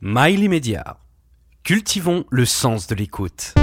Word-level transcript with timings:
Mail 0.00 0.48
Media. 0.48 0.98
Cultivons 1.64 2.24
le 2.30 2.44
sens 2.44 2.86
de 2.86 2.94
l'écoute. 2.94 3.54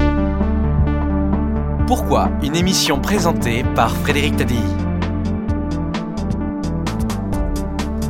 Pourquoi 1.86 2.30
une 2.42 2.56
émission 2.56 3.00
présentée 3.00 3.64
par 3.74 3.90
Frédéric 3.96 4.36
Tadei? 4.36 4.54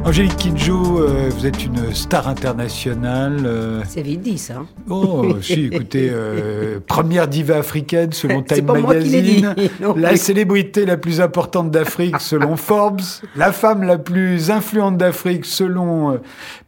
Angélique 0.04 0.36
Kidjo, 0.36 1.00
euh, 1.00 1.30
vous 1.34 1.46
êtes 1.46 1.64
une 1.64 1.92
star 1.92 2.28
internationale. 2.28 3.42
euh, 3.44 3.82
C'est 3.88 4.02
vite 4.02 4.20
dit, 4.22 4.38
ça. 4.38 4.58
hein. 4.58 4.66
Oh, 4.88 5.34
si, 5.42 5.64
écoutez, 5.64 6.08
euh, 6.12 6.78
première 6.86 7.26
diva 7.26 7.56
africaine 7.56 8.12
selon 8.12 8.44
C'est 8.48 8.56
Time 8.56 8.66
pas 8.66 8.78
moi 8.78 8.94
qui 8.94 9.08
l'ai 9.08 9.22
dit. 9.22 9.42
Magazine, 9.42 9.70
Non, 9.80 9.94
la 9.96 10.16
célébrité 10.16 10.86
la 10.86 10.96
plus 10.96 11.20
importante 11.20 11.72
d'Afrique 11.72 12.20
selon 12.20 12.54
Forbes, 12.56 13.00
la 13.34 13.50
femme 13.50 13.82
la 13.82 13.98
plus 13.98 14.50
influente 14.52 14.96
d'Afrique 14.96 15.44
selon 15.44 16.12
euh, 16.12 16.18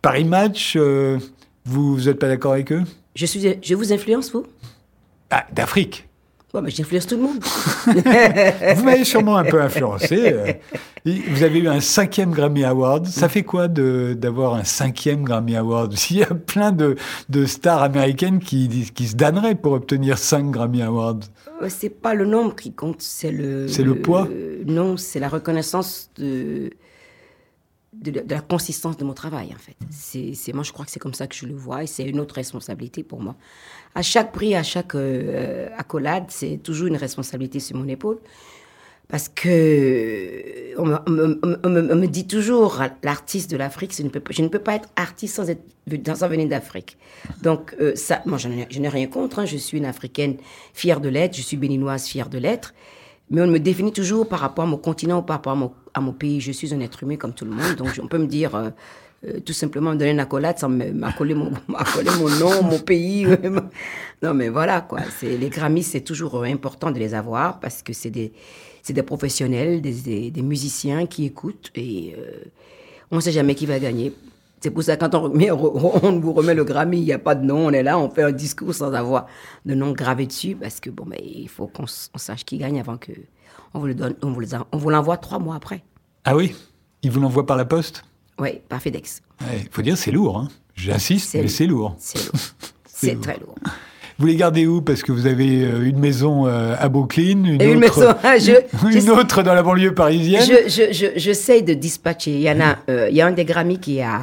Paris 0.03 0.25
Match. 0.25 0.75
euh, 0.77 1.19
vous 1.69 2.00
n'êtes 2.00 2.19
pas 2.19 2.29
d'accord 2.29 2.53
avec 2.53 2.73
eux? 2.73 2.82
Je, 3.14 3.27
suis, 3.27 3.43
je 3.62 3.74
vous 3.74 3.93
influence, 3.93 4.33
vous? 4.33 4.47
Ah, 5.30 5.45
d'Afrique. 5.52 6.05
Bon, 6.52 6.62
mais 6.62 6.70
j'influence 6.70 7.06
tout 7.06 7.16
le 7.16 7.23
monde. 7.24 7.41
Vous 8.77 8.83
m'avez 8.84 9.05
sûrement 9.05 9.37
un 9.37 9.45
peu 9.45 9.60
influencé. 9.60 10.33
euh. 10.33 10.52
Vous 11.29 11.43
avez 11.43 11.59
eu 11.59 11.69
un 11.69 11.80
cinquième 11.80 12.30
Grammy 12.30 12.65
Award. 12.65 13.07
Ça 13.07 13.29
fait 13.29 13.43
quoi 13.43 13.69
de- 13.69 14.16
d'avoir 14.19 14.55
un 14.55 14.65
cinquième 14.65 15.24
Grammy 15.24 15.57
Award? 15.57 15.95
Il 16.10 16.16
y 16.16 16.23
a 16.23 16.27
plein 16.34 16.73
de, 16.73 16.96
de 17.29 17.45
stars 17.45 17.82
américaines 17.82 18.38
qui, 18.38 18.91
qui 18.95 19.09
se 19.09 19.15
damneraient 19.15 19.57
pour 19.57 19.73
obtenir 19.73 20.16
cinq 20.16 20.51
Grammy 20.51 20.80
Awards? 20.80 21.21
Euh, 21.60 21.69
c'est 21.69 21.91
pas 21.91 22.15
le 22.15 22.24
nombre 22.24 22.57
qui 22.57 22.73
compte, 22.73 23.02
c'est 23.02 23.30
le... 23.30 23.69
C'est 23.69 23.82
le 23.82 23.96
poids? 23.96 24.27
Non, 24.65 24.96
c'est 24.96 25.21
la 25.21 25.29
reconnaissance 25.29 26.09
de, 26.16 26.71
de, 28.01 28.11
la- 28.34 28.41
consistance 28.41 28.97
de 28.97 29.05
mon 29.05 29.15
travail, 29.15 29.52
en 29.55 29.59
fait. 29.59 29.77
C'est, 29.91 30.52
moi, 30.52 30.62
je 30.65 30.73
crois 30.73 30.84
que 30.84 30.91
c'est 30.91 31.01
comme 31.01 31.15
ça 31.15 31.27
que 31.27 31.34
je 31.34 31.47
le 31.47 31.55
vois 31.55 31.83
et 31.83 31.87
c'est 31.87 32.05
une 32.05 32.21
autre 32.21 32.34
responsabilité 32.37 33.02
pour 33.02 33.21
moi. 33.21 33.34
À 33.95 34.02
chaque 34.02 34.33
prix, 34.33 34.55
à 34.55 34.62
chaque 34.62 34.95
euh, 34.95 35.68
accolade, 35.77 36.24
c'est 36.29 36.59
toujours 36.63 36.87
une 36.87 36.96
responsabilité 36.96 37.60
sur 37.60 37.76
mon 37.76 37.88
épaule. 37.88 38.19
Parce 39.09 39.30
que 39.30 40.74
on 40.79 40.85
me, 40.85 42.07
dit 42.07 42.26
toujours, 42.26 42.82
l'artiste 43.02 43.51
de 43.51 43.57
l'Afrique, 43.57 43.95
je 43.96 44.02
ne 44.43 44.49
peux 44.49 44.59
pas- 44.59 44.74
être 44.74 44.88
artiste 44.96 45.37
sans, 45.37 45.49
être, 45.49 45.63
venir 45.87 46.46
d'Afrique. 46.49 46.99
Donc, 47.43 47.74
euh, 47.80 47.96
ça, 47.96 48.21
moi, 48.26 48.37
je 48.37 48.49
n'ai 48.49 48.66
je 48.69 48.79
n'ai 48.80 48.88
rien 48.91 49.07
contre. 49.07 49.38
hein. 49.38 49.46
Je 49.46 49.57
suis 49.57 49.79
une 49.79 49.87
Africaine 49.87 50.37
fière 50.74 51.01
de 51.01 51.09
l'être, 51.09 51.35
je 51.35 51.41
suis 51.43 51.57
béninoise 51.57 52.04
fière 52.07 52.29
de 52.29 52.37
l'être. 52.37 52.74
Mais 53.30 53.43
on 53.43 53.46
me 53.46 53.59
définit 53.59 53.93
toujours 53.93 54.26
par 54.26 54.40
rapport 54.40 54.65
à 54.65 54.66
mon 54.66 54.79
continent 54.79 55.18
ou 55.18 55.23
par 55.23 55.37
rapport 55.37 55.73
à 55.95 56.01
mon, 56.01 56.12
pays. 56.12 56.40
Je 56.40 56.52
suis 56.52 56.73
un 56.73 56.80
être 56.80 57.02
humain 57.02 57.16
comme 57.16 57.35
tout 57.35 57.45
le 57.45 57.51
monde. 57.51 57.74
Donc, 57.76 57.88
on 58.02 58.07
peut 58.07 58.18
me 58.18 58.26
dire, 58.26 58.54
euh, 58.54 58.70
euh, 59.26 59.40
tout 59.40 59.52
simplement, 59.52 59.90
me 59.93 59.96
donner 59.96 60.12
une 60.12 60.20
accolade 60.20 60.59
sans 60.59 60.68
m'accoler 60.95 61.35
mon, 61.35 61.51
nom, 61.51 62.62
mon 62.62 62.79
pays. 62.79 63.26
non, 64.22 64.32
mais 64.32 64.48
voilà, 64.48 64.81
quoi. 64.81 65.00
Les 65.22 65.50
Grammys, 65.50 65.82
c'est 65.82 66.00
toujours 66.00 66.37
euh, 66.37 66.44
important 66.44 66.91
de 66.91 66.98
les 66.98 67.15
avoir 67.15 67.60
parce 67.60 67.82
que 67.82 67.93
c'est 67.93 68.10
des, 68.10 68.32
des 68.88 69.03
professionnels, 69.03 69.82
des, 69.82 70.31
des, 70.31 70.42
musiciens 70.42 71.04
qui 71.06 71.26
écoutent 71.26 71.70
et 71.75 72.16
on 73.10 73.16
ne 73.16 73.20
sait 73.20 73.32
jamais 73.32 73.54
qui 73.54 73.66
va 73.66 73.78
gagner. 73.78 74.15
C'est 74.60 74.70
pour 74.70 74.82
ça 74.82 74.97
quand 74.97 75.14
on, 75.14 75.28
remet- 75.28 75.50
on 75.53 76.19
vous 76.20 76.32
remet 76.32 76.54
le 76.54 76.64
Grammy, 76.64 76.98
il 76.98 77.04
n'y 77.04 77.12
a 77.12 77.19
pas 77.19 77.34
de 77.34 77.44
nom, 77.44 77.66
on 77.66 77.70
est 77.70 77.82
là, 77.82 77.98
on 77.98 78.10
fait 78.10 78.22
un 78.25 78.32
discours 78.32 78.75
sans 78.75 78.92
avoir 78.92 79.26
de 79.64 79.75
nom 79.75 79.92
gravé 79.92 80.26
dessus 80.26 80.56
parce 80.56 80.81
que 80.81 80.91
bon, 80.91 81.04
mais 81.06 81.22
il 81.25 81.48
faut 81.48 81.66
qu'on 81.69 81.87
sache 81.87 82.44
qui 82.44 82.59
gagne 82.59 82.81
avant 82.81 82.97
que 82.97 83.12
on 83.75 83.81
vous 83.81 83.86
le 83.86 83.94
donne, 83.94 84.14
on 84.22 84.31
vous, 84.32 84.54
en- 84.54 84.66
on 84.72 84.78
vous 84.78 84.91
l'envoie 84.91 85.16
trois 85.19 85.38
mois 85.38 85.56
après. 85.56 85.84
Ah 86.25 86.34
oui? 86.36 86.54
Ils 87.03 87.10
vous 87.10 87.20
l'envoient 87.20 87.47
par 87.47 87.56
la 87.56 87.64
poste? 87.64 88.04
Oui, 88.41 88.60
par 88.69 88.81
FedEx. 88.81 89.20
Il 89.53 89.69
faut 89.70 89.82
dire 89.82 89.97
c'est 89.97 90.10
lourd. 90.10 90.38
Hein. 90.38 90.48
J'insiste, 90.75 91.34
mais 91.34 91.48
c'est 91.48 91.66
lourd. 91.66 91.94
C'est 91.98 92.19
lourd. 92.25 92.41
C'est 92.86 93.20
très 93.20 93.38
lourd. 93.38 93.54
Vous 94.19 94.27
les 94.27 94.37
gardez 94.37 94.66
où? 94.66 94.83
Parce 94.83 95.03
que 95.03 95.12
vous 95.12 95.27
avez 95.27 95.62
euh, 95.65 95.84
une 95.87 95.99
maison 95.99 96.47
euh, 96.47 96.75
à 96.78 96.88
Brooklyn, 96.88 97.44
une, 97.44 97.62
une 97.62 97.84
autre, 97.84 98.00
maison, 98.00 98.15
ah, 98.25 98.38
je- 98.38 98.53
une 98.93 99.00
je- 99.00 99.10
autre 99.10 99.43
dans 99.43 99.54
la 99.54 99.62
banlieue 99.62 99.94
parisienne. 99.94 100.42
Je, 100.44 100.69
je, 100.69 100.92
je, 100.92 101.06
j'essaye 101.16 101.62
de 101.62 101.75
dispatcher. 101.75 102.32
Il 102.32 102.41
y 102.42 102.50
en 102.50 102.60
a, 102.60 102.76
euh, 102.91 103.09
il 103.10 103.16
y 103.16 103.20
a 103.20 103.26
un 103.26 103.32
des 103.32 103.44
Grammy 103.44 103.78
qui 103.78 103.98
est 103.98 104.03
à, 104.03 104.20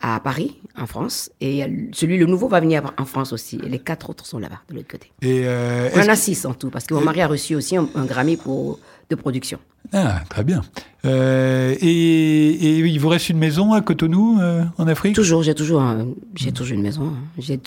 à 0.00 0.20
Paris, 0.20 0.58
en 0.80 0.86
France, 0.86 1.30
et 1.40 1.64
celui, 1.92 2.18
le 2.18 2.26
nouveau, 2.26 2.48
va 2.48 2.60
venir 2.60 2.92
en 2.98 3.04
France 3.04 3.32
aussi. 3.32 3.58
Et 3.64 3.68
les 3.68 3.78
quatre 3.78 4.10
autres 4.10 4.26
sont 4.26 4.38
là-bas, 4.38 4.60
de 4.70 4.74
l'autre 4.74 4.88
côté. 4.90 5.12
Et, 5.22 5.42
euh, 5.44 5.88
On 5.94 6.00
en 6.00 6.08
a 6.08 6.16
six 6.16 6.44
en 6.44 6.54
tout, 6.54 6.70
parce 6.70 6.86
que 6.86 6.94
mon 6.94 7.00
mari 7.02 7.20
a 7.20 7.26
reçu 7.28 7.54
aussi 7.54 7.76
un, 7.76 7.88
un 7.94 8.04
Grammy 8.04 8.36
pour, 8.36 8.78
de 9.14 9.20
production. 9.20 9.58
Ah, 9.92 10.20
très 10.28 10.42
bien. 10.44 10.62
Euh, 11.04 11.74
et, 11.80 11.86
et 11.86 12.78
il 12.78 12.98
vous 12.98 13.08
reste 13.08 13.28
une 13.28 13.38
maison 13.38 13.72
à 13.72 13.80
Cotonou, 13.80 14.38
euh, 14.40 14.64
en 14.78 14.86
Afrique? 14.86 15.14
Toujours, 15.14 15.42
j'ai 15.42 15.54
toujours, 15.54 15.82
j'ai 16.34 16.52
toujours 16.52 16.74
une 16.74 16.82
maison. 16.82 17.02
hein. 17.02 17.18
J'ai 17.38 17.60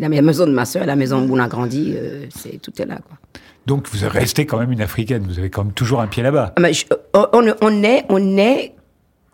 la, 0.00 0.08
maison 0.22 0.46
de 0.46 0.52
ma 0.52 0.64
soeur, 0.64 0.86
la 0.86 0.96
maison 0.96 1.26
où 1.28 1.34
on 1.34 1.38
a 1.38 1.48
grandi, 1.48 1.92
euh, 1.94 2.26
c'est 2.34 2.60
tout 2.62 2.72
est 2.80 2.86
là, 2.86 2.98
quoi. 3.06 3.18
Donc 3.66 3.88
vous 3.88 4.08
restez 4.08 4.46
quand 4.46 4.58
même 4.58 4.72
une 4.72 4.80
africaine, 4.80 5.22
vous 5.28 5.38
avez 5.38 5.50
quand 5.50 5.64
même 5.64 5.74
toujours 5.74 6.00
un 6.00 6.06
pied 6.06 6.22
là-bas? 6.22 6.54
Ah, 6.56 6.72
je- 6.72 6.84
on, 7.14 7.82
est, 7.82 8.04
on 8.08 8.36
est 8.38 8.74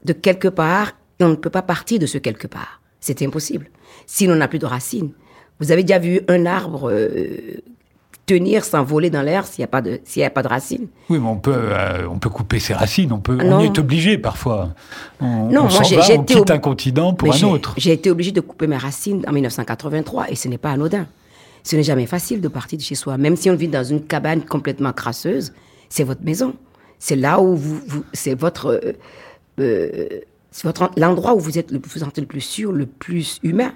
de 0.05 0.13
quelque 0.13 0.49
part 0.49 0.93
et 1.21 1.25
on 1.25 1.29
ne 1.31 1.37
peut 1.37 1.51
pas 1.51 1.63
partir 1.63 1.99
de 2.01 2.07
ce 2.07 2.19
quelque 2.19 2.49
part. 2.49 2.81
C'est 3.01 3.23
impossible. 3.23 3.69
Sinon, 4.07 4.35
on 4.35 4.37
n'a 4.37 4.49
plus 4.49 4.59
de 4.59 4.67
racines. 4.67 5.13
Vous 5.61 5.71
avez 5.71 5.85
déjà 5.85 5.99
vu 6.01 6.21
un 6.29 6.45
arbre 6.45 6.93
tenir 8.27 8.65
sans 8.65 8.83
voler 8.83 9.09
dans 9.09 9.23
l'air 9.23 9.47
s'il 9.47 9.61
n'y 9.63 9.65
a 9.65 9.69
pas 9.69 9.81
de, 9.81 10.01
s'il 10.05 10.23
a 10.25 10.31
pas 10.31 10.43
de 10.43 10.49
racines 10.49 10.89
Oui, 11.09 11.19
mais 11.21 11.29
on 11.29 11.37
peut, 11.37 11.55
euh, 11.55 12.07
on 12.11 12.19
peut 12.19 12.29
couper 12.29 12.59
ses 12.59 12.75
racines, 12.75 13.13
on, 13.13 13.21
peut, 13.21 13.39
Ah, 13.41 13.45
on 13.45 13.61
est 13.61 13.79
obligé 13.79 14.19
parfois. 14.19 14.75
On, 15.21 15.49
Non, 15.49 15.63
on 15.67 15.73
moi, 15.73 15.83
j'ai- 15.85 15.95
été 16.15 16.25
quitte 16.25 16.39
ob- 16.39 16.51
un 16.51 16.59
continent 16.59 17.15
pour 17.15 17.29
Mais 17.29 17.45
un 17.45 17.49
autre. 17.49 17.75
J'ai 17.77 17.93
été 17.93 18.11
obligée 18.11 18.33
de 18.33 18.41
couper 18.41 18.67
mes 18.67 18.77
racines 18.77 19.25
en 19.29 19.33
1983 19.33 20.31
et 20.31 20.35
ce 20.35 20.49
n'est 20.49 20.59
pas 20.59 20.73
anodin. 20.73 21.07
Ce 21.63 21.77
n'est 21.77 21.83
jamais 21.85 22.07
facile 22.07 22.41
de 22.41 22.49
partir 22.49 22.79
de 22.79 22.83
chez 22.83 22.95
soi. 22.97 23.17
Même 23.17 23.37
si 23.37 23.49
on 23.51 23.55
vit 23.55 23.69
dans 23.69 23.85
une 23.85 24.03
cabane 24.05 24.43
complètement 24.45 24.93
crasseuse, 24.93 25.53
c'est 25.89 26.05
votre 26.05 26.23
maison. 26.25 26.55
C'est 26.99 27.17
là 27.17 27.41
où 27.41 27.55
vous, 27.57 27.81
vous- 27.87 28.05
c'est 28.13 28.35
votre, 28.35 28.81
euh, 28.85 28.93
euh, 29.61 30.07
c'est 30.51 30.65
votre 30.67 30.91
l'endroit 30.97 31.35
où 31.35 31.41
vous 31.41 31.59
êtes 31.59 31.71
le, 31.71 31.79
vous 31.79 31.85
vous 31.93 32.01
sentez 32.01 32.21
le 32.21 32.27
plus 32.27 32.41
sûr, 32.41 32.73
le 32.73 32.87
plus 32.87 33.39
humain. 33.43 33.73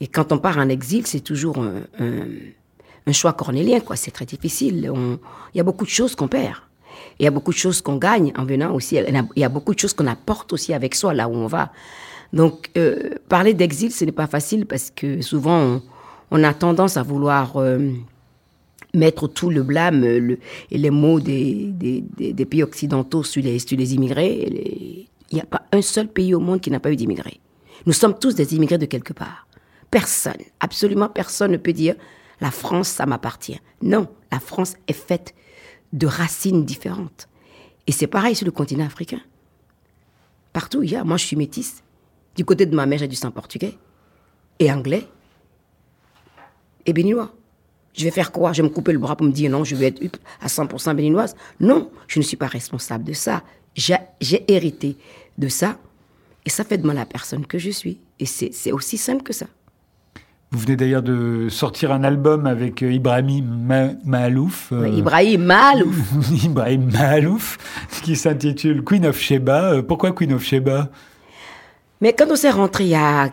Et 0.00 0.06
quand 0.06 0.32
on 0.32 0.38
part 0.38 0.58
en 0.58 0.68
exil, 0.68 1.06
c'est 1.06 1.20
toujours 1.20 1.58
un, 1.58 1.82
un- 2.02 2.26
un 3.10 3.12
choix 3.12 3.32
cornélien, 3.32 3.80
quoi. 3.80 3.96
C'est 3.96 4.12
très 4.12 4.24
difficile. 4.24 4.90
Il 5.54 5.56
y 5.58 5.60
a 5.60 5.64
beaucoup 5.64 5.84
de 5.84 5.90
choses 5.90 6.14
qu'on 6.14 6.28
perd. 6.28 6.56
Il 7.18 7.24
y 7.24 7.26
a 7.26 7.30
beaucoup 7.30 7.52
de 7.52 7.56
choses 7.56 7.82
qu'on 7.82 7.96
gagne 7.96 8.32
en 8.36 8.44
venant 8.44 8.72
aussi. 8.72 8.96
Il 8.96 9.24
y 9.36 9.44
a- 9.44 9.48
beaucoup 9.48 9.74
de 9.74 9.78
choses 9.78 9.92
qu'on 9.92 10.06
apporte 10.06 10.52
aussi 10.52 10.72
avec 10.72 10.94
soi 10.94 11.12
là 11.12 11.28
où 11.28 11.34
on 11.34 11.46
va. 11.46 11.72
Donc, 12.32 12.70
euh, 12.76 13.10
parler 13.28 13.54
d'exil, 13.54 13.90
ce 13.90 14.04
n'est 14.04 14.12
pas 14.12 14.28
facile 14.28 14.64
parce 14.64 14.90
que 14.94 15.20
souvent, 15.20 15.80
on, 16.30 16.44
a 16.44 16.54
tendance 16.54 16.96
à 16.96 17.02
vouloir 17.02 17.56
euh, 17.56 17.90
mettre 18.94 19.26
tout 19.26 19.50
le 19.50 19.62
blâme 19.64 20.04
et 20.04 20.78
les 20.78 20.90
mots 20.90 21.18
des, 21.18 21.72
des, 21.72 22.44
pays 22.44 22.62
occidentaux 22.62 23.24
sur 23.24 23.42
les, 23.42 23.58
sur 23.58 23.76
les 23.76 23.94
immigrés. 23.94 25.08
Il 25.30 25.34
n'y 25.34 25.40
a 25.40 25.46
pas 25.46 25.62
un 25.72 25.82
seul 25.82 26.06
pays 26.06 26.34
au 26.34 26.40
monde 26.40 26.60
qui 26.60 26.70
n'a 26.70 26.78
pas 26.78 26.92
eu 26.92 26.96
d'immigrés. 26.96 27.40
Nous 27.86 27.92
sommes 27.92 28.16
tous 28.16 28.34
des 28.34 28.54
immigrés 28.54 28.78
de 28.78 28.86
quelque 28.86 29.12
part. 29.12 29.48
Personne, 29.90 30.42
absolument 30.60 31.08
personne 31.08 31.50
ne 31.50 31.56
peut 31.56 31.72
dire 31.72 31.96
la 32.40 32.50
France, 32.50 32.88
ça 32.88 33.06
m'appartient. 33.06 33.60
Non, 33.82 34.08
la 34.32 34.40
France 34.40 34.74
est 34.88 34.92
faite 34.92 35.34
de 35.92 36.06
racines 36.06 36.64
différentes. 36.64 37.28
Et 37.86 37.92
c'est 37.92 38.06
pareil 38.06 38.34
sur 38.34 38.46
le 38.46 38.52
continent 38.52 38.86
africain. 38.86 39.20
Partout, 40.52 40.82
il 40.82 40.90
y 40.90 40.96
a. 40.96 41.04
Moi, 41.04 41.16
je 41.16 41.26
suis 41.26 41.36
métisse. 41.36 41.82
Du 42.36 42.44
côté 42.44 42.66
de 42.66 42.74
ma 42.74 42.86
mère, 42.86 42.98
j'ai 42.98 43.08
du 43.08 43.16
sang 43.16 43.30
portugais 43.30 43.76
et 44.58 44.70
anglais 44.70 45.06
et 46.86 46.92
béninois. 46.92 47.32
Je 47.92 48.04
vais 48.04 48.10
faire 48.10 48.30
quoi? 48.30 48.52
Je 48.52 48.62
vais 48.62 48.68
me 48.68 48.72
couper 48.72 48.92
le 48.92 48.98
bras 48.98 49.16
pour 49.16 49.26
me 49.26 49.32
dire 49.32 49.50
non, 49.50 49.64
je 49.64 49.74
vais 49.74 49.88
être 49.88 50.20
à 50.40 50.46
100% 50.46 50.94
béninoise 50.94 51.34
Non, 51.58 51.90
je 52.06 52.20
ne 52.20 52.24
suis 52.24 52.36
pas 52.36 52.46
responsable 52.46 53.04
de 53.04 53.12
ça. 53.12 53.42
J'ai 53.74 54.44
hérité 54.48 54.96
de 55.38 55.48
ça 55.48 55.78
et 56.44 56.50
ça 56.50 56.64
fait 56.64 56.78
de 56.78 56.84
moi 56.84 56.94
la 56.94 57.06
personne 57.06 57.46
que 57.46 57.58
je 57.58 57.70
suis. 57.70 58.00
Et 58.20 58.26
c'est 58.26 58.72
aussi 58.72 58.96
simple 58.96 59.22
que 59.22 59.32
ça. 59.32 59.46
Vous 60.52 60.58
venez 60.58 60.74
d'ailleurs 60.76 61.02
de 61.02 61.48
sortir 61.48 61.92
un 61.92 62.02
album 62.02 62.46
avec 62.46 62.82
euh, 62.82 62.92
Ibrahim 62.92 63.44
Ma- 63.66 63.92
Mahalouf. 64.04 64.72
euh, 64.72 64.80
Ouais, 64.82 64.92
Ibrahim 64.92 65.44
Malouf. 65.44 65.96
Ibrahim 66.44 66.90
Mahalouf, 66.90 67.58
qui 68.02 68.16
s'intitule 68.16 68.82
Queen 68.82 69.06
of 69.06 69.16
Sheba. 69.18 69.74
Euh, 69.74 69.82
Pourquoi 69.82 70.10
Queen 70.12 70.32
of 70.32 70.42
Sheba? 70.42 70.88
Mais 72.00 72.12
quand 72.14 72.26
on 72.30 72.36
s'est 72.36 72.50
rentré 72.50 72.84
il 72.84 72.90
y 72.90 72.94
a 72.96 73.30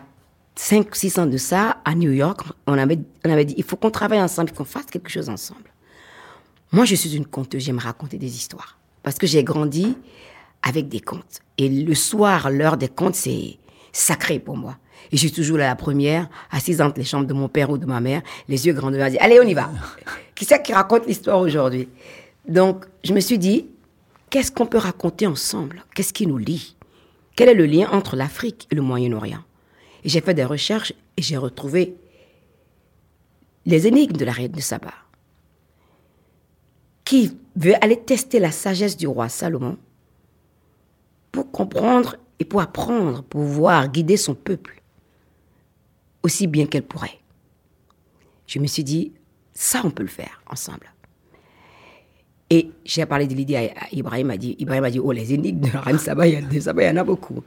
5 0.55 0.95
6 0.95 1.17
ans 1.19 1.25
de 1.25 1.37
ça, 1.37 1.77
à 1.85 1.95
New 1.95 2.11
York, 2.11 2.41
on 2.67 2.77
avait, 2.77 2.99
on 3.25 3.31
avait 3.31 3.45
dit 3.45 3.55
il 3.57 3.63
faut 3.63 3.77
qu'on 3.77 3.89
travaille 3.91 4.21
ensemble, 4.21 4.51
qu'on 4.51 4.65
fasse 4.65 4.85
quelque 4.85 5.09
chose 5.09 5.29
ensemble. 5.29 5.61
Moi, 6.71 6.85
je 6.85 6.93
suis 6.95 7.15
une 7.15 7.25
conteuse, 7.25 7.63
j'aime 7.63 7.79
raconter 7.79 8.17
des 8.17 8.35
histoires. 8.35 8.77
Parce 9.01 9.17
que 9.17 9.25
j'ai 9.25 9.43
grandi 9.43 9.95
avec 10.61 10.87
des 10.89 10.99
contes. 10.99 11.39
Et 11.57 11.69
le 11.69 11.95
soir, 11.95 12.51
l'heure 12.51 12.77
des 12.77 12.89
contes, 12.89 13.15
c'est 13.15 13.57
sacré 13.97 14.39
pour 14.39 14.57
moi. 14.57 14.77
Et 15.11 15.17
je 15.17 15.21
suis 15.21 15.31
toujours 15.31 15.57
là, 15.57 15.67
la 15.67 15.75
première, 15.75 16.29
assise 16.51 16.81
entre 16.81 16.97
les 16.97 17.05
chambres 17.05 17.25
de 17.25 17.33
mon 17.33 17.47
père 17.47 17.69
ou 17.69 17.77
de 17.77 17.85
ma 17.85 17.99
mère, 17.99 18.21
les 18.47 18.67
yeux 18.67 18.73
grands 18.73 18.89
ouverts, 18.89 19.09
dire, 19.09 19.21
allez, 19.21 19.39
on 19.39 19.47
y 19.47 19.53
va. 19.53 19.69
qui 20.35 20.45
c'est 20.45 20.61
qui 20.61 20.73
raconte 20.73 21.07
l'histoire 21.07 21.39
aujourd'hui? 21.39 21.87
Donc, 22.47 22.85
je 23.03 23.13
me 23.13 23.19
suis 23.19 23.37
dit, 23.37 23.67
qu'est-ce 24.29 24.51
qu'on 24.51 24.65
peut 24.65 24.77
raconter 24.77 25.27
ensemble? 25.27 25.83
Qu'est-ce 25.95 26.13
qui 26.13 26.27
nous 26.27 26.37
lie? 26.37 26.75
Quel 27.35 27.49
est 27.49 27.53
le 27.53 27.65
lien 27.65 27.89
entre 27.91 28.15
l'Afrique 28.15 28.67
et 28.71 28.75
le 28.75 28.81
Moyen-Orient? 28.81 29.43
Et 30.03 30.09
j'ai 30.09 30.21
fait 30.21 30.33
des 30.33 30.45
recherches 30.45 30.93
et 31.17 31.21
j'ai 31.21 31.37
retrouvé 31.37 31.95
les 33.65 33.87
énigmes 33.87 34.15
de 34.15 34.25
la 34.25 34.31
reine 34.31 34.51
de 34.51 34.61
Saba, 34.61 34.93
qui 37.03 37.37
veut 37.55 37.75
aller 37.83 37.97
tester 37.99 38.39
la 38.39 38.51
sagesse 38.51 38.95
du 38.95 39.07
roi 39.07 39.27
Salomon 39.27 39.77
pour 41.31 41.51
comprendre 41.51 42.15
et 42.39 42.45
pour 42.45 42.61
apprendre, 42.61 43.23
pour 43.23 43.41
pouvoir 43.41 43.89
guider 43.89 44.17
son 44.17 44.35
peuple 44.35 44.81
aussi 46.23 46.47
bien 46.47 46.65
qu'elle 46.65 46.83
pourrait. 46.83 47.19
Je 48.47 48.59
me 48.59 48.67
suis 48.67 48.83
dit, 48.83 49.13
ça, 49.53 49.81
on 49.83 49.91
peut 49.91 50.03
le 50.03 50.09
faire 50.09 50.41
ensemble. 50.49 50.93
Et 52.49 52.71
j'ai 52.85 53.05
parlé 53.05 53.27
de 53.27 53.33
l'idée 53.33 53.55
à 53.55 53.87
Ibrahim, 53.91 54.29
a 54.29 54.37
dit, 54.37 54.55
Ibrahim 54.59 54.83
a 54.85 54.89
dit, 54.89 54.99
oh, 54.99 55.11
les 55.11 55.33
énigmes 55.33 55.59
de 55.59 55.71
la 55.71 55.81
reine 55.81 55.99
Saba, 55.99 56.27
il 56.27 56.33
y, 56.35 56.89
en 56.89 56.95
a 56.95 57.03
beaucoup. 57.03 57.43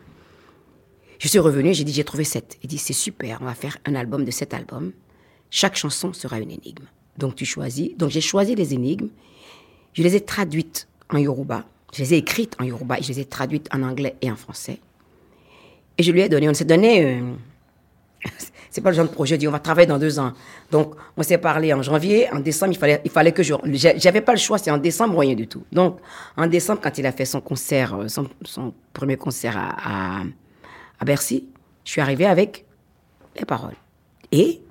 Je 1.19 1.29
suis 1.29 1.39
revenu, 1.39 1.73
j'ai 1.73 1.85
dit, 1.85 1.93
j'ai 1.93 2.05
trouvé 2.05 2.25
sept. 2.25 2.59
Il 2.63 2.69
dit, 2.69 2.79
c'est 2.79 2.93
super, 2.93 3.39
on 3.41 3.47
va 3.47 3.55
faire 3.55 3.79
un 3.87 3.95
album 3.95 4.25
de 4.25 4.31
sept 4.31 4.53
albums. 4.53 4.93
Chaque 5.51 5.77
chanson 5.77 6.13
sera 6.13 6.39
une 6.39 6.51
énigme. 6.51 6.85
Donc 7.17 7.35
tu 7.35 7.45
choisis. 7.45 7.97
Donc 7.97 8.11
j'ai 8.11 8.21
choisi 8.21 8.55
les 8.55 8.75
énigmes. 8.75 9.09
Je 9.95 10.03
les 10.03 10.17
ai 10.17 10.21
traduites 10.21 10.87
en 11.09 11.19
yoruba. 11.19 11.65
Je 11.93 12.03
les 12.03 12.15
ai 12.15 12.17
écrites 12.19 12.57
en 12.61 12.65
yoruba 12.65 12.99
et 12.99 13.03
je 13.03 13.09
les 13.09 13.21
ai 13.21 13.25
traduites 13.25 13.69
en 13.73 13.83
anglais 13.83 14.17
et 14.23 14.31
en 14.31 14.37
français. 14.37 14.79
Et 15.99 16.03
je 16.03 16.13
lui 16.13 16.21
ai 16.21 16.29
donné, 16.29 16.49
on 16.49 16.55
s'est 16.55 16.65
donné, 16.65 17.05
euh, 17.05 17.33
c'est 18.71 18.81
pas 18.81 18.91
le 18.91 18.97
genre 18.97 19.07
de 19.07 19.11
projet, 19.11 19.39
on 19.47 19.51
va 19.51 19.59
travailler 19.59 19.87
dans 19.87 19.99
deux 19.99 20.19
ans. 20.19 20.33
Donc 20.71 20.95
on 21.17 21.23
s'est 21.23 21.39
parlé 21.39 21.75
en 21.75 21.83
janvier, 21.83 22.33
en 22.33 22.41
décembre, 22.41 22.73
il 22.73 22.79
fallait, 22.79 23.01
il 23.05 23.11
fallait 23.11 23.33
que 23.33 23.43
je, 23.43 23.55
j'avais 23.97 24.21
pas 24.21 24.33
le 24.33 24.39
choix, 24.39 24.59
c'est 24.59 24.71
en 24.71 24.79
décembre, 24.79 25.19
rien 25.19 25.35
du 25.35 25.49
tout. 25.49 25.65
Donc 25.73 25.99
en 26.37 26.47
décembre, 26.47 26.81
quand 26.83 26.97
il 26.97 27.07
a 27.07 27.13
fait 27.13 27.25
son 27.25 27.41
concert, 27.41 27.95
euh, 27.95 28.09
son, 28.09 28.29
son 28.43 28.73
premier 28.93 29.17
concert 29.17 29.57
à, 29.57 30.21
à, 30.21 30.23
à 31.01 31.05
Bercy, 31.05 31.49
je 31.85 31.91
suis 31.91 32.01
arrivée 32.01 32.27
avec 32.27 32.65
les 33.37 33.45
paroles. 33.45 33.77
Et 34.33 34.63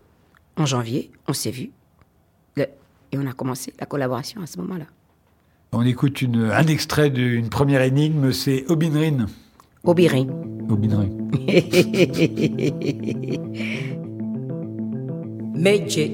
en 0.56 0.66
janvier, 0.66 1.12
on 1.28 1.34
s'est 1.34 1.52
vu. 1.52 1.72
et 2.58 3.18
on 3.18 3.26
a 3.28 3.34
commencé 3.34 3.74
la 3.80 3.86
collaboration 3.86 4.42
à 4.42 4.46
ce 4.46 4.58
moment-là. 4.60 4.86
On 5.72 5.84
écoute 5.86 6.24
une, 6.24 6.50
un 6.52 6.66
extrait 6.66 7.12
d'une 7.12 7.50
première 7.50 7.84
énigme, 7.84 8.32
c'est 8.32 8.66
Obinrin. 8.70 9.28
Obirin. 9.84 10.26
Obinrin. 10.68 11.10
méje 15.64 16.06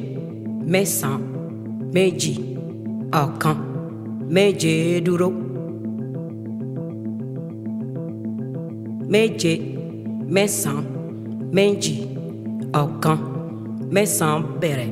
mẹ́sàn 0.73 1.17
méjì 1.93 2.33
ọ̀kan 3.23 3.57
méje 4.35 4.73
dúró. 5.05 5.29
méje 9.13 9.53
mẹ́sàn 10.35 10.79
méjì 11.55 11.95
ọ̀kan 12.83 13.17
mẹ́sàn 13.95 14.35
bẹ̀rẹ̀. 14.61 14.91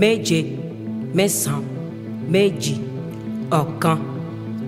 méje 0.00 0.38
mẹ́sàn 1.16 1.60
méjì 2.32 2.74
ọ̀kan 3.60 3.98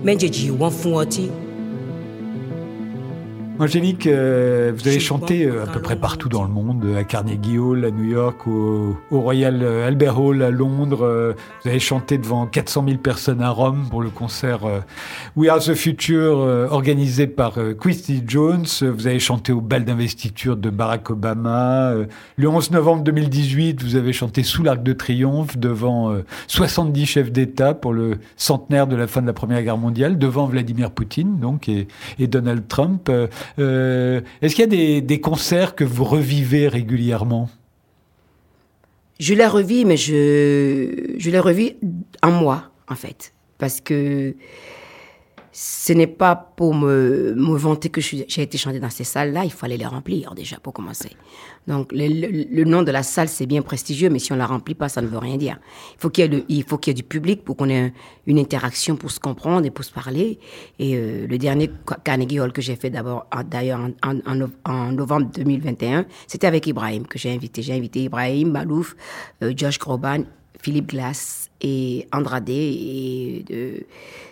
méjèèjì 0.05 0.45
wọ́n 0.59 0.73
fún 0.79 0.93
ọtí. 1.03 1.25
Angélique, 3.61 4.07
euh, 4.07 4.71
vous 4.73 4.87
avez 4.87 5.01
chanté 5.01 5.45
euh, 5.45 5.65
à 5.65 5.67
peu 5.67 5.81
près 5.81 5.97
partout 5.97 6.29
dans 6.29 6.43
le 6.43 6.49
monde, 6.49 6.95
à 6.97 7.03
Carnegie 7.03 7.57
Hall 7.57 7.83
à 7.83 7.91
New 7.91 8.05
York, 8.05 8.47
au, 8.47 8.95
Royal 9.11 9.61
Albert 9.85 10.17
Hall 10.17 10.43
à 10.43 10.49
Londres. 10.49 11.03
Euh, 11.03 11.33
vous 11.61 11.69
avez 11.69 11.79
chanté 11.79 12.17
devant 12.17 12.47
400 12.47 12.85
000 12.87 12.99
personnes 12.99 13.41
à 13.41 13.49
Rome 13.49 13.87
pour 13.89 14.01
le 14.01 14.11
concert 14.11 14.59
We 15.35 15.49
Are 15.49 15.59
the 15.59 15.73
Future 15.73 16.37
organisé 16.71 17.27
par 17.27 17.55
Quincy 17.77 18.23
Jones. 18.25 18.65
Vous 18.81 19.07
avez 19.07 19.19
chanté 19.19 19.51
au 19.51 19.59
bal 19.59 19.83
d'investiture 19.83 20.55
de 20.55 20.69
Barack 20.69 21.09
Obama. 21.09 21.93
Le 22.37 22.47
11 22.47 22.71
novembre 22.71 23.03
2018, 23.03 23.83
vous 23.83 23.97
avez 23.97 24.13
chanté 24.13 24.43
sous 24.43 24.63
l'Arc 24.63 24.83
de 24.83 24.93
Triomphe 24.93 25.57
devant 25.57 26.15
70 26.47 27.05
chefs 27.05 27.31
d'État 27.31 27.73
pour 27.73 27.91
le 27.91 28.19
centenaire 28.37 28.87
de 28.87 28.95
la 28.95 29.07
fin 29.07 29.21
de 29.21 29.27
la 29.27 29.33
Première 29.33 29.61
Guerre 29.63 29.77
mondiale, 29.77 30.17
devant 30.17 30.45
Vladimir 30.45 30.91
Poutine 30.91 31.39
donc 31.39 31.67
et, 31.67 31.89
et 32.19 32.27
Donald 32.27 32.65
Trump. 32.69 33.11
Euh, 33.57 34.21
est-ce 34.41 34.55
qu'il 34.55 34.73
y 34.73 34.97
a 34.97 35.01
des, 35.01 35.21
concerts 35.21 35.75
que 35.75 35.83
vous 35.83 36.03
revivez 36.03 36.67
régulièrement? 36.67 37.49
Je 39.19 39.33
les 39.33 39.47
revis, 39.47 39.85
mais 39.85 39.97
je, 39.97 41.15
je 41.17 41.29
les 41.29 41.39
revis 41.39 41.75
en 42.21 42.31
moi, 42.31 42.71
en 42.87 42.95
fait. 42.95 43.33
Parce 43.57 43.81
que 43.81 44.35
ce 45.51 45.93
n'est 45.93 46.07
pas 46.07 46.35
pour 46.35 46.73
me, 46.73 47.33
me 47.35 47.57
vanter 47.57 47.89
que 47.89 48.01
j'ai 48.01 48.41
été 48.41 48.57
chanter 48.57 48.79
dans 48.79 48.89
ces 48.89 49.03
salles-là, 49.03 49.45
il 49.45 49.51
fallait 49.51 49.77
les 49.77 49.85
remplir 49.85 50.35
déjà 50.35 50.57
pour 50.57 50.73
commencer. 50.73 51.09
Donc 51.67 51.91
le, 51.91 52.63
nom 52.63 52.83
de 52.83 52.91
la 52.91 53.03
salle, 53.03 53.29
c'est 53.29 53.45
bien 53.45 53.61
prestigieux, 53.61 54.09
mais 54.09 54.19
si 54.19 54.31
on 54.31 54.35
la 54.35 54.45
remplit 54.45 54.75
pas, 54.75 54.89
ça 54.89 55.01
ne 55.01 55.07
veut 55.07 55.17
rien 55.17 55.37
dire. 55.37 55.59
Il 55.95 55.99
faut 55.99 56.09
qu'il 56.09 56.33
y 56.33 56.35
ait, 56.35 56.45
il 56.49 56.63
faut 56.63 56.77
qu'il 56.77 56.91
y 56.91 56.93
ait 56.93 57.01
du 57.01 57.03
public 57.03 57.43
pour 57.43 57.57
qu'on 57.57 57.69
ait 57.69 57.93
une 58.25 58.39
interaction 58.39 58.95
pour 58.95 59.11
se 59.11 59.19
comprendre 59.19 59.65
et 59.65 59.71
pour 59.71 59.85
se 59.85 59.91
parler. 59.91 60.39
Et 60.79 60.95
euh, 60.95 61.27
le 61.27 61.37
dernier 61.37 61.69
Carnegie 62.03 62.39
Hall 62.39 62.51
que 62.51 62.61
j'ai 62.61 62.75
fait 62.75 62.89
d'abord, 62.89 63.27
d'ailleurs 63.49 63.81
en, 64.03 64.19
en, 64.65 64.91
novembre 64.91 65.29
2021, 65.33 66.05
c'était 66.27 66.47
avec 66.47 66.65
Ibrahim 66.67 67.05
que 67.05 67.19
j'ai 67.19 67.31
invité. 67.31 67.61
J'ai 67.61 67.73
invité 67.73 68.03
Ibrahim, 68.03 68.51
Malouf, 68.51 68.95
euh, 69.43 69.53
Josh 69.55 69.77
Groban, 69.77 70.23
Philippe 70.61 70.89
Glass 70.89 71.49
et 71.61 72.07
Andrade 72.11 72.49
et 72.49 73.45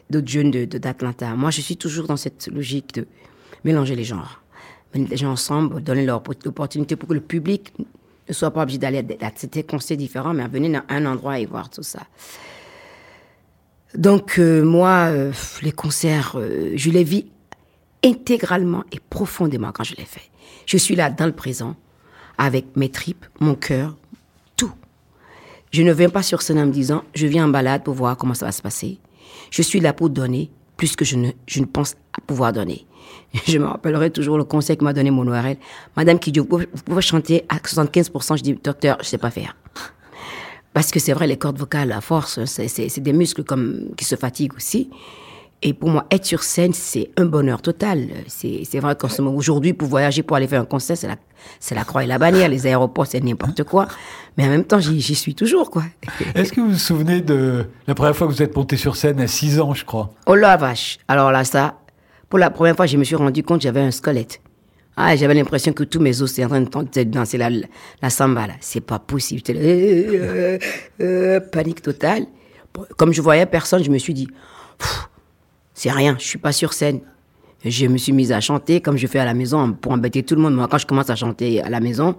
d'autres 0.10 0.28
jeunes 0.28 0.52
d'Atlanta. 0.52 1.36
Moi, 1.36 1.52
je 1.52 1.62
suis 1.62 1.78
toujours 1.78 2.08
dans 2.08 2.18
cette 2.18 2.48
logique 2.48 2.94
de 2.96 3.08
mélanger 3.64 3.96
les 3.96 4.04
genres. 4.04 4.42
Mettre 4.94 5.10
les 5.10 5.18
gens 5.18 5.32
ensemble, 5.32 5.82
donner 5.82 6.06
leur 6.06 6.22
opportunité 6.46 6.96
pour 6.96 7.10
que 7.10 7.14
le 7.14 7.22
public 7.22 7.74
ne 8.28 8.34
soit 8.34 8.52
pas 8.52 8.64
obligé 8.64 8.78
d'aller 8.78 9.00
à 9.00 9.32
des 9.48 9.64
conseils 9.64 9.98
différents, 9.98 10.34
mais 10.34 10.44
à 10.44 10.48
venir 10.48 10.72
dans 10.72 10.96
un 10.96 11.06
endroit 11.06 11.40
et 11.40 11.46
voir 11.46 11.70
tout 11.70 11.84
ça. 11.84 12.02
Donc, 13.96 14.38
euh, 14.38 14.64
moi, 14.64 15.08
euh, 15.10 15.32
les 15.62 15.72
concerts, 15.72 16.34
euh, 16.36 16.72
je 16.76 16.90
les 16.90 17.04
vis 17.04 17.26
intégralement 18.04 18.84
et 18.92 19.00
profondément 19.10 19.72
quand 19.72 19.84
je 19.84 19.96
les 19.96 20.06
fais. 20.06 20.30
Je 20.66 20.78
suis 20.78 20.96
là 20.96 21.10
dans 21.10 21.26
le 21.26 21.32
présent, 21.32 21.76
avec 22.38 22.76
mes 22.76 22.90
tripes, 22.90 23.26
mon 23.40 23.56
cœur, 23.56 23.96
je 25.72 25.82
ne 25.84 25.92
viens 25.94 26.10
pas 26.10 26.24
sur 26.24 26.42
scène 26.42 26.60
en 26.60 26.66
me 26.66 26.72
disant, 26.72 27.04
je 27.14 27.28
viens 27.28 27.46
en 27.46 27.50
balade 27.50 27.84
pour 27.84 27.94
voir 27.94 28.18
comment 28.18 28.34
ça 28.34 28.46
va 28.46 28.52
se 28.52 28.62
passer. 28.62 28.98
Je 29.52 29.62
suis 29.62 29.80
là 29.80 29.94
pour 29.94 30.10
donner 30.10 30.52
plus 30.76 30.96
que 30.96 31.06
je 31.06 31.16
ne, 31.16 31.32
je 31.48 31.60
ne 31.60 31.66
pense 31.66 31.96
pouvoir 32.28 32.54
donner. 32.54 32.86
Je 33.46 33.58
me 33.58 33.66
rappellerai 33.66 34.12
toujours 34.12 34.38
le 34.38 34.44
conseil 34.44 34.78
que 34.78 34.84
m'a 34.84 34.94
donné 34.94 35.12
mon 35.12 35.28
ORL. 35.28 35.58
Madame 35.96 36.20
qui 36.20 36.32
dit, 36.32 36.40
vous 36.40 36.46
pouvez 36.48 37.02
chanter 37.02 37.46
à 37.50 37.58
75%. 37.58 38.38
Je 38.38 38.44
dis, 38.44 38.54
docteur, 38.54 38.98
je 39.02 39.06
sais 39.08 39.18
pas 39.18 39.32
faire. 39.32 39.56
Parce 40.74 40.92
que 40.92 41.00
c'est 41.00 41.14
vrai, 41.14 41.28
les 41.28 41.38
cordes 41.38 41.58
vocales, 41.58 41.92
à 41.92 42.02
force, 42.02 42.46
c'est 42.46 43.00
des 43.00 43.14
muscles 43.14 43.44
comme, 43.44 43.90
qui 43.98 44.06
se 44.06 44.16
fatiguent 44.16 44.56
aussi. 44.56 44.90
Et 45.64 45.74
pour 45.74 45.90
moi, 45.90 46.06
être 46.12 46.26
sur 46.26 46.44
scène, 46.44 46.74
c'est 46.74 47.10
un 47.18 47.26
bonheur 47.26 47.62
total. 47.62 48.08
C'est 48.28 48.80
vrai 48.80 48.96
qu'aujourd'hui, 48.96 49.74
pour 49.74 49.88
voyager, 49.88 50.22
pour 50.22 50.38
aller 50.38 50.48
faire 50.48 50.62
un 50.62 50.66
concert, 50.66 50.96
c'est 50.96 51.08
la, 51.08 51.18
la 51.72 51.84
croix 51.84 52.04
et 52.04 52.08
la 52.08 52.20
bannière. 52.20 52.48
Les 52.48 52.68
aéroports, 52.68 53.08
c'est 53.08 53.24
n'importe 53.24 53.64
quoi. 53.64 53.88
Mais 54.38 54.46
en 54.46 54.50
même 54.50 54.66
temps, 54.66 54.80
j'y 54.80 55.16
suis 55.16 55.34
toujours, 55.34 55.72
quoi. 55.72 55.84
Est-ce 56.36 56.54
que 56.54 56.62
vous 56.62 56.72
vous 56.72 56.78
souvenez 56.78 57.22
de 57.22 57.66
la 57.88 57.96
première 57.96 58.16
fois 58.16 58.28
que 58.28 58.34
vous 58.34 58.44
êtes 58.44 58.56
monté 58.56 58.78
sur 58.78 58.96
scène 58.96 59.20
à 59.20 59.28
6 59.28 59.60
ans, 59.60 59.74
je 59.74 59.84
crois? 59.84 60.14
Oh 60.28 60.36
la 60.36 60.58
vache 60.58 61.00
Alors 61.08 61.32
là, 61.32 61.44
ça, 61.44 61.80
pour 62.30 62.38
la 62.38 62.52
première 62.52 62.76
fois, 62.76 62.86
je 62.86 62.98
me 62.98 63.04
suis 63.04 63.16
rendu 63.16 63.42
compte 63.42 63.60
que 63.60 63.64
j'avais 63.64 63.82
un 63.82 63.92
squelette. 63.92 64.42
Ah, 64.96 65.16
j'avais 65.16 65.34
l'impression 65.36 65.74
que 65.74 65.84
tous 65.84 66.00
mes 66.00 66.22
os 66.22 66.32
étaient 66.32 66.46
en 66.46 66.66
train 66.66 66.84
de 66.84 67.04
danser 67.04 67.38
la, 67.38 67.50
la 68.02 68.10
samba, 68.10 68.48
là. 68.48 68.54
C'est 68.60 68.82
pas 68.82 69.00
possible. 69.00 69.42
Euh, 69.50 69.58
euh, 69.60 70.60
euh, 71.02 71.40
panique 71.40 71.82
totale. 71.82 72.26
Comme 72.98 73.12
je 73.12 73.22
voyais 73.22 73.46
personne, 73.46 73.84
je 73.84 73.90
me 73.90 73.98
suis 73.98 74.14
dit, 74.14 74.28
c'est 75.78 75.92
rien, 75.92 76.16
je 76.18 76.26
suis 76.26 76.40
pas 76.40 76.52
sur 76.52 76.74
scène. 76.74 77.02
Je 77.64 77.86
me 77.86 78.00
suis 78.00 78.12
mise 78.12 78.32
à 78.32 78.42
chanter 78.42 78.82
comme 78.82 78.98
je 78.98 79.06
fais 79.06 79.20
à 79.20 79.26
la 79.26 79.36
maison 79.36 79.74
pour 79.74 79.92
embêter 79.92 80.24
tout 80.24 80.34
le 80.34 80.42
monde. 80.42 80.56
Moi, 80.56 80.68
quand 80.68 80.80
je 80.80 80.88
commence 80.88 81.12
à 81.12 81.16
chanter 81.16 81.62
à 81.62 81.70
la 81.70 81.80
maison, 81.80 82.16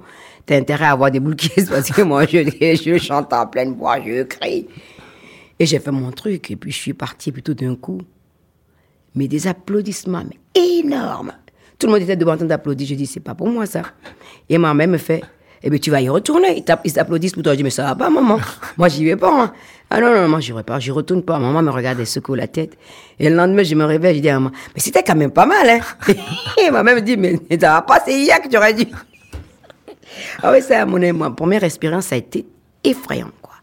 t'as 0.46 0.56
intérêt 0.58 0.84
à 0.84 0.92
avoir 0.92 1.10
des 1.10 1.18
boules 1.18 1.34
parce 1.68 1.90
que 1.90 2.02
moi, 2.02 2.24
je, 2.24 2.38
je 2.44 2.98
chante 2.98 3.32
en 3.32 3.46
pleine 3.48 3.74
voix, 3.74 4.00
je 4.00 4.22
crie. 4.22 4.68
Et 5.58 5.66
j'ai 5.66 5.80
fait 5.80 5.90
mon 5.90 6.12
truc 6.12 6.52
et 6.52 6.56
puis 6.56 6.70
je 6.70 6.76
suis 6.76 6.94
partie 6.94 7.32
plutôt 7.32 7.52
d'un 7.52 7.74
coup. 7.74 8.00
Mais 9.16 9.26
des 9.26 9.48
applaudissements, 9.48 10.22
mais 10.22 10.38
énormes. 10.60 11.32
Tout 11.80 11.88
le 11.88 11.94
monde 11.94 12.02
était 12.02 12.14
devant 12.14 12.34
en 12.34 12.44
d'applaudir. 12.44 12.86
Je 12.86 12.94
dis, 12.94 13.06
c'est 13.06 13.18
pas 13.18 13.34
pour 13.34 13.48
moi 13.48 13.66
ça. 13.66 13.82
Et 14.48 14.56
ma 14.56 14.72
mère 14.72 14.86
me 14.86 14.98
fait, 14.98 15.24
eh 15.64 15.70
bien, 15.70 15.80
tu 15.80 15.90
vas 15.90 16.00
y 16.00 16.08
retourner. 16.08 16.62
Ils 16.84 16.92
t'applaudissent 16.92 17.32
pour 17.32 17.42
toi. 17.42 17.54
Je 17.54 17.56
dis, 17.56 17.64
mais 17.64 17.70
ça 17.70 17.82
va 17.82 17.96
pas, 17.96 18.08
maman. 18.08 18.38
moi, 18.76 18.86
j'y 18.86 19.04
vais 19.04 19.16
pas. 19.16 19.42
Hein. 19.42 19.52
Ah 19.90 20.00
non, 20.00 20.14
non, 20.14 20.28
moi, 20.28 20.40
j'y 20.40 20.52
vais 20.52 20.62
pas. 20.62 20.78
J'y 20.78 20.90
retourne 20.90 21.22
pas. 21.22 21.38
Maman 21.38 21.62
me 21.62 21.70
regarde 21.70 21.98
et 22.00 22.04
secoue 22.04 22.34
la 22.34 22.46
tête. 22.46 22.76
Et 23.18 23.30
le 23.30 23.36
lendemain, 23.36 23.62
je 23.62 23.74
me 23.74 23.84
réveille. 23.84 24.16
Je 24.16 24.20
dis 24.20 24.28
à 24.28 24.34
maman, 24.34 24.50
mais 24.74 24.80
c'était 24.80 25.02
quand 25.02 25.16
même 25.16 25.30
pas 25.30 25.46
mal, 25.46 25.68
hein. 25.68 25.80
et 26.62 26.70
ma 26.70 26.82
mère 26.82 26.96
me 26.96 27.00
dit, 27.00 27.16
mais 27.16 27.38
ça 27.58 27.74
va 27.74 27.82
pas, 27.82 28.00
c'est 28.04 28.12
hier 28.12 28.40
que 28.42 28.48
tu 28.48 28.56
aurais 28.56 28.74
dû. 28.74 28.86
ah 30.42 30.52
oui, 30.52 30.60
ça, 30.60 30.84
mon, 30.84 31.12
ma 31.14 31.30
première 31.30 31.64
expérience, 31.64 32.06
ça 32.06 32.16
a 32.16 32.18
été 32.18 32.46
effrayant, 32.84 33.30
quoi. 33.40 33.54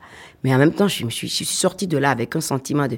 Mais 0.43 0.53
en 0.53 0.57
même 0.57 0.73
temps, 0.73 0.87
je 0.87 1.05
me 1.05 1.09
suis, 1.11 1.27
je 1.27 1.33
suis 1.33 1.45
sortie 1.45 1.87
de 1.87 1.97
là 1.97 2.09
avec 2.09 2.35
un 2.35 2.41
sentiment 2.41 2.87
de, 2.87 2.97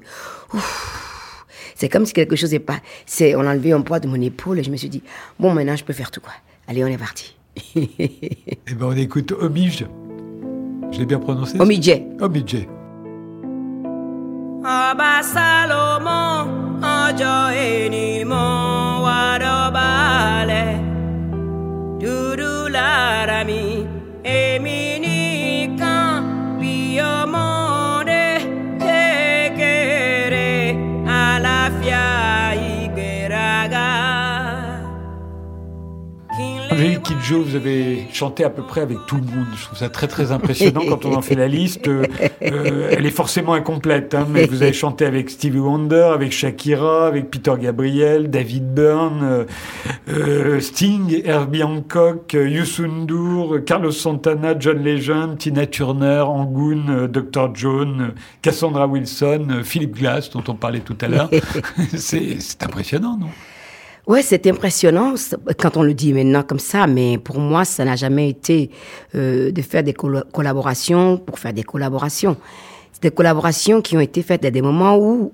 ouf, 0.54 1.44
C'est 1.76 1.90
comme 1.90 2.06
si 2.06 2.14
quelque 2.14 2.36
chose 2.36 2.52
n'est 2.52 2.60
pas. 2.60 2.80
C'est, 3.06 3.36
on 3.36 3.42
a 3.42 3.52
enlevé 3.52 3.74
un 3.74 3.82
poids 3.82 4.00
de 4.00 4.08
mon 4.08 4.20
épaule 4.22 4.60
et 4.60 4.64
je 4.64 4.72
me 4.72 4.78
suis 4.78 4.90
dit, 4.90 5.04
bon, 5.40 5.54
maintenant 5.54 5.76
je 5.76 5.84
peux 5.84 5.94
faire 5.94 6.12
tout 6.12 6.22
quoi. 6.22 6.34
Allez, 6.68 6.84
on 6.84 6.88
est 6.88 6.98
parti. 6.98 7.36
Eh 7.76 8.74
ben, 8.74 8.88
on 8.88 8.96
écoute 8.96 9.32
Omige. 9.32 9.86
Je 10.92 11.00
l'ai 11.00 11.06
bien 11.06 11.20
prononcé 11.20 11.60
Omidje. 11.60 12.02
Omidje. 12.20 12.68
Kidjo, 37.18 37.42
vous 37.42 37.56
avez 37.56 38.08
chanté 38.12 38.44
à 38.44 38.50
peu 38.50 38.64
près 38.64 38.82
avec 38.82 38.98
tout 39.08 39.16
le 39.16 39.24
monde. 39.24 39.48
Je 39.56 39.64
trouve 39.64 39.78
ça 39.78 39.90
très 39.90 40.08
très 40.08 40.32
impressionnant 40.32 40.82
quand 40.88 41.06
on 41.06 41.16
en 41.16 41.22
fait 41.22 41.36
la 41.36 41.48
liste. 41.48 41.88
Euh, 41.88 42.06
euh, 42.42 42.90
elle 42.92 43.06
est 43.06 43.12
forcément 43.12 43.54
incomplète, 43.54 44.14
hein, 44.14 44.28
mais 44.30 44.46
vous 44.46 44.62
avez 44.62 44.74
chanté 44.74 45.06
avec 45.06 45.30
Stevie 45.30 45.60
Wonder, 45.60 46.10
avec 46.14 46.32
Shakira, 46.32 47.08
avec 47.08 47.32
Peter 47.32 47.54
Gabriel, 47.60 48.30
David 48.30 48.74
Byrne, 48.74 49.46
euh, 50.10 50.60
Sting, 50.60 51.22
Herbie 51.26 51.64
Hancock, 51.64 52.34
Youssou 52.34 52.88
N'Dour, 52.88 53.60
Carlos 53.66 53.92
Santana, 53.92 54.58
John 54.58 54.84
Legend, 54.84 55.38
Tina 55.38 55.66
Turner, 55.66 56.24
Angoon, 56.28 57.08
Dr. 57.08 57.52
John, 57.54 58.14
Cassandra 58.42 58.88
Wilson, 58.88 59.62
Philip 59.64 59.96
Glass, 59.96 60.30
dont 60.30 60.44
on 60.48 60.56
parlait 60.56 60.82
tout 60.82 60.98
à 61.02 61.08
l'heure. 61.08 61.30
c'est 61.96 62.64
impressionnant, 62.64 63.18
non? 63.18 63.30
Ouais, 64.08 64.22
c'est 64.22 64.48
impressionnant 64.48 65.16
quand 65.60 65.76
on 65.76 65.84
le 65.84 65.94
dit 65.94 66.14
maintenant 66.14 66.42
comme 66.42 66.60
ça, 66.60 66.88
mais 66.88 67.18
pour 67.18 67.40
moi, 67.40 67.66
ça 67.66 67.84
n'a 67.84 67.98
jamais 67.98 68.30
été 68.30 68.72
euh, 69.16 69.52
de 69.52 69.62
faire 69.62 69.84
des 69.84 69.94
collaborations 69.94 71.18
pour 71.18 71.40
faire 71.40 71.52
des 71.52 71.64
collaborations. 71.64 72.38
C'est 72.94 73.04
des 73.04 73.12
collaborations 73.12 73.82
qui 73.82 73.98
ont 73.98 74.00
été 74.00 74.22
faites 74.24 74.46
à 74.46 74.50
des 74.50 74.62
moments 74.62 74.98
où 74.98 75.34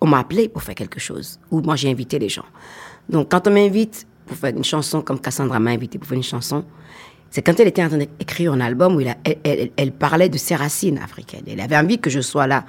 on 0.00 0.06
m'a 0.06 0.20
appelé 0.20 0.48
pour 0.48 0.62
faire 0.62 0.74
quelque 0.74 0.98
chose, 0.98 1.38
où 1.50 1.60
moi 1.60 1.76
j'ai 1.76 1.90
invité 1.90 2.18
les 2.18 2.30
gens. 2.30 2.46
Donc 3.10 3.30
quand 3.30 3.46
on 3.46 3.50
m'invite 3.50 4.06
pour 4.24 4.38
faire 4.38 4.56
une 4.56 4.64
chanson 4.64 5.02
comme 5.02 5.20
Cassandra 5.20 5.60
m'a 5.60 5.72
invité 5.72 5.98
pour 5.98 6.08
faire 6.08 6.16
une 6.16 6.22
chanson, 6.22 6.64
c'est 7.28 7.42
quand 7.42 7.60
elle 7.60 7.68
était 7.68 7.84
en 7.84 7.88
train 7.88 7.98
d'écrire 7.98 8.54
un 8.54 8.60
album 8.60 8.96
où 8.96 9.00
elle 9.02 9.92
parlait 9.92 10.30
de 10.30 10.38
ses 10.38 10.54
racines 10.54 10.96
africaines. 10.96 11.44
Elle 11.46 11.60
avait 11.60 11.76
envie 11.76 11.98
que 11.98 12.08
je 12.08 12.20
sois 12.20 12.46
là 12.46 12.64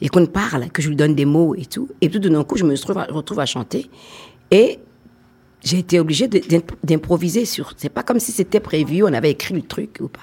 et 0.00 0.08
qu'on 0.08 0.26
parle, 0.26 0.70
que 0.70 0.82
je 0.82 0.88
lui 0.88 0.96
donne 0.96 1.14
des 1.14 1.24
mots 1.24 1.54
et 1.54 1.66
tout. 1.66 1.88
Et 2.00 2.08
tout 2.08 2.18
d'un 2.18 2.44
coup, 2.44 2.56
je 2.56 2.64
me 2.64 2.74
retrouve 3.12 3.40
à, 3.40 3.46
chanter. 3.46 3.90
Et 4.50 4.78
j'ai 5.62 5.78
été 5.78 6.00
obligée 6.00 6.28
d'improviser 6.28 7.44
sur. 7.44 7.74
C'est 7.76 7.90
pas 7.90 8.02
comme 8.02 8.20
si 8.20 8.32
c'était 8.32 8.60
prévu, 8.60 9.02
on 9.02 9.12
avait 9.12 9.30
écrit 9.30 9.54
le 9.54 9.62
truc 9.62 9.98
ou 10.00 10.08
pas. 10.08 10.20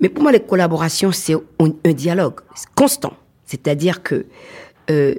Mais 0.00 0.08
pour 0.08 0.22
moi, 0.22 0.30
les 0.30 0.40
collaborations, 0.40 1.10
c'est 1.10 1.34
un, 1.34 1.92
dialogue 1.92 2.40
constant. 2.76 3.14
C'est-à-dire 3.44 4.02
que 4.02 4.26
euh, 4.90 5.14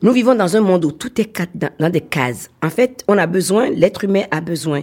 nous 0.00 0.12
vivons 0.12 0.34
dans 0.34 0.56
un 0.56 0.60
monde 0.60 0.84
où 0.86 0.92
tout 0.92 1.20
est 1.20 1.30
dans, 1.54 1.70
dans 1.78 1.90
des 1.90 2.00
cases. 2.00 2.50
En 2.62 2.70
fait, 2.70 3.04
on 3.08 3.18
a 3.18 3.26
besoin, 3.26 3.68
l'être 3.70 4.04
humain 4.04 4.24
a 4.30 4.40
besoin 4.40 4.82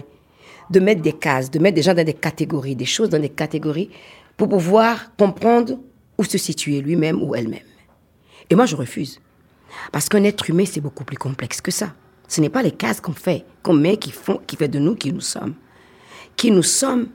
de 0.70 0.80
mettre 0.80 1.02
des 1.02 1.12
cases, 1.12 1.50
de 1.50 1.58
mettre 1.58 1.74
des 1.74 1.82
gens 1.82 1.94
dans 1.94 2.04
des 2.04 2.14
catégories, 2.14 2.76
des 2.76 2.84
choses 2.84 3.10
dans 3.10 3.18
des 3.18 3.28
catégories, 3.28 3.90
pour 4.36 4.48
pouvoir 4.48 5.14
comprendre 5.16 5.78
où 6.16 6.24
se 6.24 6.38
situer 6.38 6.80
lui-même 6.80 7.22
ou 7.22 7.34
elle-même. 7.34 7.60
Et 8.50 8.54
moi, 8.54 8.66
je 8.66 8.76
refuse. 8.76 9.20
Parce 9.92 10.08
qu'un 10.08 10.24
être 10.24 10.48
humain, 10.50 10.64
c'est 10.66 10.80
beaucoup 10.80 11.04
plus 11.04 11.16
complexe 11.16 11.60
que 11.60 11.70
ça. 11.70 11.94
Ce 12.28 12.40
n'est 12.40 12.48
pas 12.48 12.62
les 12.62 12.72
cases 12.72 13.00
qu'on 13.00 13.12
fait, 13.12 13.44
qu'on 13.62 13.74
met, 13.74 13.96
qui 13.96 14.10
font, 14.10 14.40
qui 14.46 14.56
fait 14.56 14.68
de 14.68 14.78
nous 14.78 14.94
qui 14.94 15.12
nous 15.12 15.20
sommes. 15.20 15.54
Qui 16.36 16.50
nous 16.50 16.62
sommes, 16.62 17.08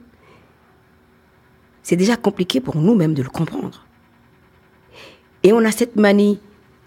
c'est 1.82 1.96
déjà 1.96 2.16
compliqué 2.16 2.60
pour 2.60 2.76
nous-mêmes 2.76 3.14
de 3.14 3.22
le 3.22 3.28
comprendre. 3.28 3.86
Et 5.42 5.52
on 5.52 5.64
a 5.64 5.72
cette 5.72 5.96
manie, 5.96 6.38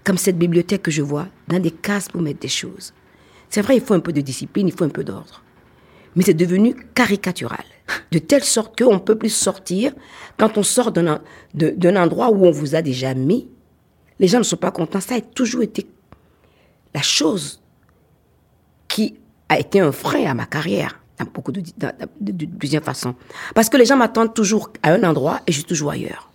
comme 0.04 0.18
cette 0.18 0.38
bibliothèque 0.38 0.84
que 0.84 0.92
je 0.92 1.02
vois, 1.02 1.28
dans 1.48 1.60
des 1.60 1.72
cases 1.72 2.10
pour 2.10 2.22
mettre 2.22 2.40
des 2.40 2.48
choses. 2.48 2.94
C'est 3.50 3.62
vrai, 3.62 3.76
il 3.76 3.82
faut 3.82 3.94
un 3.94 4.00
peu 4.00 4.14
de 4.14 4.22
discipline, 4.22 4.68
il 4.68 4.74
faut 4.74 4.86
un 4.86 4.90
peu 4.90 5.04
d'ordre. 5.04 5.44
Mais 6.16 6.24
c'est 6.24 6.34
devenu 6.34 6.76
caricatural. 6.94 7.66
De 8.12 8.20
telle 8.20 8.44
sorte 8.44 8.78
qu'on 8.80 8.94
ne 8.94 9.00
peut 9.00 9.18
plus 9.18 9.34
sortir. 9.34 9.94
Quand 10.38 10.58
on 10.58 10.64
sort 10.64 10.92
d'un 10.92 11.96
endroit 11.96 12.32
où 12.32 12.46
on 12.46 12.52
vous 12.52 12.76
a 12.76 12.82
déjà 12.82 13.14
mis, 13.14 13.48
les 14.20 14.28
gens 14.28 14.40
ne 14.40 14.44
sont 14.44 14.58
pas 14.58 14.72
contents. 14.72 15.00
Ça 15.00 15.16
a 15.16 15.22
toujours 15.22 15.64
été 15.64 15.86
la 16.94 17.02
chose 17.02 17.62
qui 18.88 19.16
a 19.50 19.60
été 19.60 19.80
un 19.80 19.92
frein 19.92 20.26
à 20.26 20.34
ma 20.34 20.46
carrière, 20.46 21.00
dans 21.20 21.26
beaucoup 21.26 21.52
de, 21.52 21.62
plusieurs 22.58 22.84
façons. 22.84 23.16
Parce 23.56 23.70
que 23.70 23.78
les 23.78 23.86
gens 23.86 23.98
m'attendent 23.98 24.34
toujours 24.34 24.72
à 24.84 24.94
un 24.94 25.04
endroit 25.04 25.42
et 25.48 25.52
je 25.52 25.58
suis 25.58 25.68
toujours 25.68 25.92
ailleurs. 25.92 26.32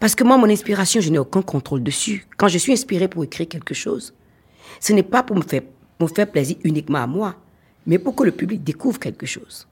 Parce 0.00 0.14
que 0.16 0.24
moi, 0.24 0.36
mon 0.36 0.50
inspiration, 0.50 1.00
je 1.00 1.10
n'ai 1.10 1.18
aucun 1.18 1.42
contrôle 1.42 1.82
dessus. 1.82 2.26
Quand 2.36 2.48
je 2.48 2.58
suis 2.58 2.72
inspiré 2.72 3.06
pour 3.06 3.22
écrire 3.22 3.48
quelque 3.48 3.74
chose, 3.74 4.14
ce 4.80 4.92
n'est 4.92 5.04
pas 5.04 5.22
pour 5.22 5.36
me 5.36 5.42
faire 5.42 6.30
plaisir 6.30 6.56
uniquement 6.64 6.98
à 6.98 7.06
moi, 7.06 7.36
mais 7.86 7.98
pour 7.98 8.16
que 8.16 8.24
le 8.24 8.32
public 8.32 8.64
découvre 8.64 8.98
quelque 8.98 9.26
chose. 9.26 9.68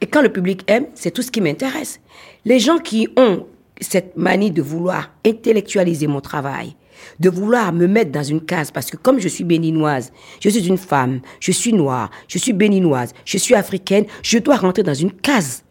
Et 0.00 0.06
quand 0.06 0.22
le 0.22 0.32
public 0.32 0.64
aime, 0.66 0.86
c'est 0.94 1.10
tout 1.10 1.22
ce 1.22 1.30
qui 1.30 1.40
m'intéresse. 1.40 2.00
Les 2.44 2.58
gens 2.58 2.78
qui 2.78 3.08
ont 3.16 3.46
cette 3.80 4.16
manie 4.16 4.50
de 4.50 4.62
vouloir 4.62 5.10
intellectualiser 5.24 6.06
mon 6.06 6.20
travail, 6.20 6.76
de 7.18 7.30
vouloir 7.30 7.72
me 7.72 7.86
mettre 7.86 8.12
dans 8.12 8.22
une 8.22 8.40
case, 8.40 8.70
parce 8.70 8.90
que 8.90 8.96
comme 8.96 9.18
je 9.18 9.28
suis 9.28 9.44
béninoise, 9.44 10.12
je 10.40 10.48
suis 10.48 10.66
une 10.66 10.78
femme, 10.78 11.20
je 11.40 11.52
suis 11.52 11.72
noire, 11.72 12.10
je 12.28 12.38
suis 12.38 12.52
béninoise, 12.52 13.12
je 13.24 13.38
suis 13.38 13.54
africaine, 13.54 14.04
je 14.22 14.38
dois 14.38 14.56
rentrer 14.56 14.82
dans 14.82 14.94
une 14.94 15.12
case 15.12 15.64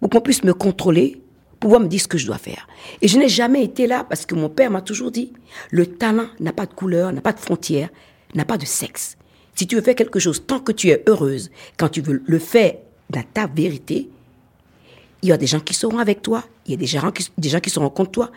pour 0.00 0.10
qu'on 0.10 0.20
puisse 0.20 0.44
me 0.44 0.52
contrôler, 0.52 1.22
pouvoir 1.60 1.80
me 1.80 1.88
dire 1.88 2.00
ce 2.00 2.08
que 2.08 2.18
je 2.18 2.26
dois 2.26 2.38
faire. 2.38 2.68
Et 3.00 3.08
je 3.08 3.18
n'ai 3.18 3.28
jamais 3.28 3.64
été 3.64 3.86
là 3.86 4.04
parce 4.06 4.26
que 4.26 4.34
mon 4.34 4.50
père 4.50 4.70
m'a 4.70 4.82
toujours 4.82 5.10
dit, 5.10 5.32
le 5.70 5.86
talent 5.86 6.26
n'a 6.40 6.52
pas 6.52 6.66
de 6.66 6.74
couleur, 6.74 7.12
n'a 7.12 7.22
pas 7.22 7.32
de 7.32 7.40
frontières, 7.40 7.88
n'a 8.34 8.44
pas 8.44 8.58
de 8.58 8.66
sexe. 8.66 9.16
Si 9.54 9.66
tu 9.66 9.76
veux 9.76 9.82
faire 9.82 9.94
quelque 9.94 10.18
chose, 10.18 10.44
tant 10.46 10.58
que 10.58 10.72
tu 10.72 10.88
es 10.88 11.02
heureuse, 11.06 11.50
quand 11.78 11.88
tu 11.88 12.00
veux 12.00 12.22
le 12.26 12.38
faire 12.38 12.74
dans 13.08 13.22
ta 13.32 13.46
vérité, 13.46 14.10
il 15.24 15.28
y 15.28 15.32
a 15.32 15.38
des 15.38 15.46
gens 15.46 15.60
qui 15.60 15.72
seront 15.72 15.98
avec 16.00 16.20
toi, 16.20 16.44
il 16.66 16.72
y 16.72 16.74
a 16.74 16.76
des 16.76 16.84
gens 16.84 17.10
qui, 17.10 17.26
des 17.38 17.48
gens 17.48 17.58
qui 17.58 17.70
seront 17.70 17.88
contre 17.88 18.10
toi. 18.10 18.30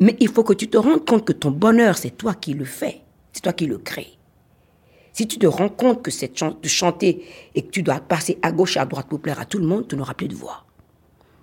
Mais 0.00 0.16
il 0.20 0.28
faut 0.28 0.42
que 0.42 0.54
tu 0.54 0.68
te 0.68 0.78
rendes 0.78 1.04
compte 1.04 1.26
que 1.26 1.34
ton 1.34 1.50
bonheur, 1.50 1.98
c'est 1.98 2.16
toi 2.16 2.32
qui 2.32 2.54
le 2.54 2.64
fais, 2.64 3.02
c'est 3.30 3.42
toi 3.42 3.52
qui 3.52 3.66
le 3.66 3.76
crée. 3.76 4.16
Si 5.12 5.28
tu 5.28 5.38
te 5.38 5.46
rends 5.46 5.68
compte 5.68 6.02
que 6.02 6.10
c'est 6.10 6.32
de 6.32 6.68
chanter 6.68 7.26
et 7.54 7.60
que 7.60 7.70
tu 7.70 7.82
dois 7.82 8.00
passer 8.00 8.38
à 8.40 8.52
gauche 8.52 8.78
et 8.78 8.80
à 8.80 8.86
droite 8.86 9.06
pour 9.06 9.20
plaire 9.20 9.38
à 9.38 9.44
tout 9.44 9.58
le 9.58 9.66
monde, 9.66 9.86
tu 9.86 9.96
n'auras 9.96 10.14
plus 10.14 10.26
de 10.28 10.34
voix. 10.34 10.64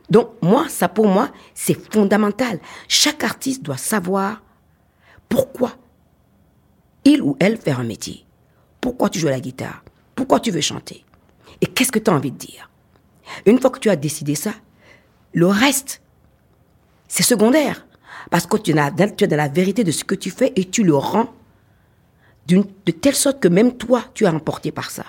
Donc, 0.09 0.31
moi, 0.41 0.67
ça 0.67 0.89
pour 0.89 1.07
moi, 1.07 1.29
c'est 1.53 1.77
fondamental. 1.93 2.59
Chaque 2.88 3.23
artiste 3.23 3.61
doit 3.61 3.77
savoir 3.77 4.41
pourquoi 5.29 5.73
il 7.05 7.21
ou 7.21 7.38
elle 7.39 7.57
fait 7.57 7.71
un 7.71 7.83
métier. 7.83 8.25
Pourquoi 8.81 9.09
tu 9.09 9.19
joues 9.19 9.27
la 9.27 9.39
guitare? 9.39 9.83
Pourquoi 10.15 10.39
tu 10.39 10.50
veux 10.50 10.59
chanter? 10.59 11.05
Et 11.61 11.67
qu'est-ce 11.67 11.91
que 11.91 12.00
tu 12.00 12.09
as 12.09 12.15
envie 12.15 12.31
de 12.31 12.38
dire? 12.38 12.67
Une 13.45 13.59
fois 13.59 13.69
que 13.69 13.79
tu 13.79 13.89
as 13.89 13.95
décidé 13.95 14.33
ça, 14.33 14.53
le 15.33 15.47
reste, 15.47 16.01
c'est 17.07 17.23
secondaire. 17.23 17.85
Parce 18.29 18.45
que 18.45 18.57
tu 18.57 18.71
es, 18.71 18.73
dans, 18.73 19.38
la 19.38 19.47
vérité 19.47 19.83
de 19.83 19.91
ce 19.91 20.03
que 20.03 20.15
tu 20.15 20.29
fais 20.29 20.53
et 20.55 20.65
tu 20.65 20.83
le 20.83 20.95
rends 20.95 21.33
de 22.47 22.91
telle 22.91 23.15
sorte 23.15 23.39
que 23.39 23.47
même 23.47 23.77
toi, 23.77 24.03
tu 24.13 24.25
es 24.25 24.27
emporté 24.27 24.71
par 24.71 24.91
ça. 24.91 25.05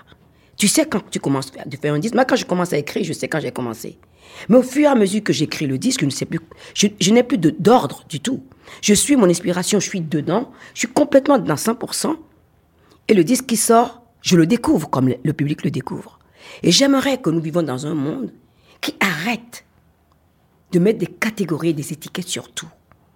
Tu 0.57 0.69
sais 0.69 0.87
quand 0.87 1.03
tu 1.11 1.19
commences 1.19 1.51
à 1.59 1.65
faire- 1.77 1.95
un 1.95 1.99
disque. 1.99 2.15
Moi, 2.15 2.25
quand 2.25 2.37
je 2.37 2.45
commence 2.45 2.73
à 2.73 2.79
écrire, 2.79 3.05
je 3.05 3.13
sais 3.13 3.29
quand 3.29 3.41
j'ai 3.41 3.51
commencé. 3.51 3.99
Mais 4.49 4.57
au 4.57 4.63
fur 4.63 4.83
et 4.83 4.87
à 4.87 4.95
mesure 4.95 5.23
que 5.23 5.33
j'écris 5.33 5.67
le 5.67 5.79
disque, 5.79 6.09
je 6.09 6.25
plus, 6.25 6.41
je, 6.75 7.11
n'ai 7.11 7.23
plus 7.23 7.39
d'ordre 7.39 8.05
du 8.09 8.21
tout. 8.21 8.45
Je 8.81 8.95
suis 8.95 9.17
mon 9.17 9.29
inspiration, 9.29 9.81
je 9.81 9.89
suis 9.89 10.01
dedans, 10.01 10.53
je 10.75 10.81
suis 10.81 10.89
complètement 10.89 11.39
dans 11.39 11.55
100%. 11.57 12.17
Et 13.09 13.15
le 13.15 13.25
disque 13.25 13.47
qui 13.47 13.57
sort, 13.57 14.03
je 14.21 14.37
le 14.37 14.47
découvre 14.47 14.89
comme 14.89 15.13
le 15.23 15.33
public 15.33 15.65
le 15.65 15.71
découvre. 15.71 16.19
Et 16.63 16.71
j'aimerais 16.71 17.19
que 17.19 17.31
nous 17.31 17.41
vivons 17.41 17.63
dans 17.63 17.87
un 17.87 17.95
monde 17.95 18.33
qui 18.81 18.95
arrête 19.01 19.65
de 20.73 20.79
mettre 20.79 20.99
des 20.99 21.07
catégories 21.07 21.71
et 21.71 21.75
des 21.75 21.93
étiquettes 21.93 22.29
sur 22.29 22.51
tout. 22.51 22.69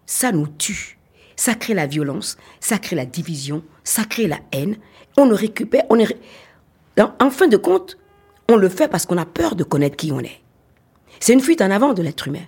Ça 0.06 0.30
nous 0.32 0.46
tue. 0.46 0.98
Ça 1.36 1.54
crée 1.54 1.74
la 1.74 1.86
violence, 1.86 2.38
ça 2.60 2.78
crée 2.78 2.96
la 2.96 3.04
division, 3.04 3.62
ça 3.84 4.04
crée 4.04 4.26
la 4.26 4.38
haine. 4.52 4.76
On 5.16 5.26
le 5.26 5.34
récupère, 5.34 5.84
on 5.90 5.98
est... 5.98 6.16
En, 6.98 7.30
fin 7.30 7.46
de 7.46 7.58
compte, 7.58 7.98
on 8.48 8.56
le 8.56 8.70
fait 8.70 8.88
parce 8.88 9.04
qu'on 9.04 9.18
a 9.18 9.26
peur 9.26 9.54
de 9.54 9.64
connaître 9.64 9.96
qui 9.96 10.12
on 10.12 10.20
est. 10.20 10.40
C'est 11.20 11.34
une 11.34 11.40
fuite 11.40 11.60
en 11.60 11.70
avant 11.70 11.92
de 11.92 12.02
l'être 12.02 12.28
humain. 12.28 12.44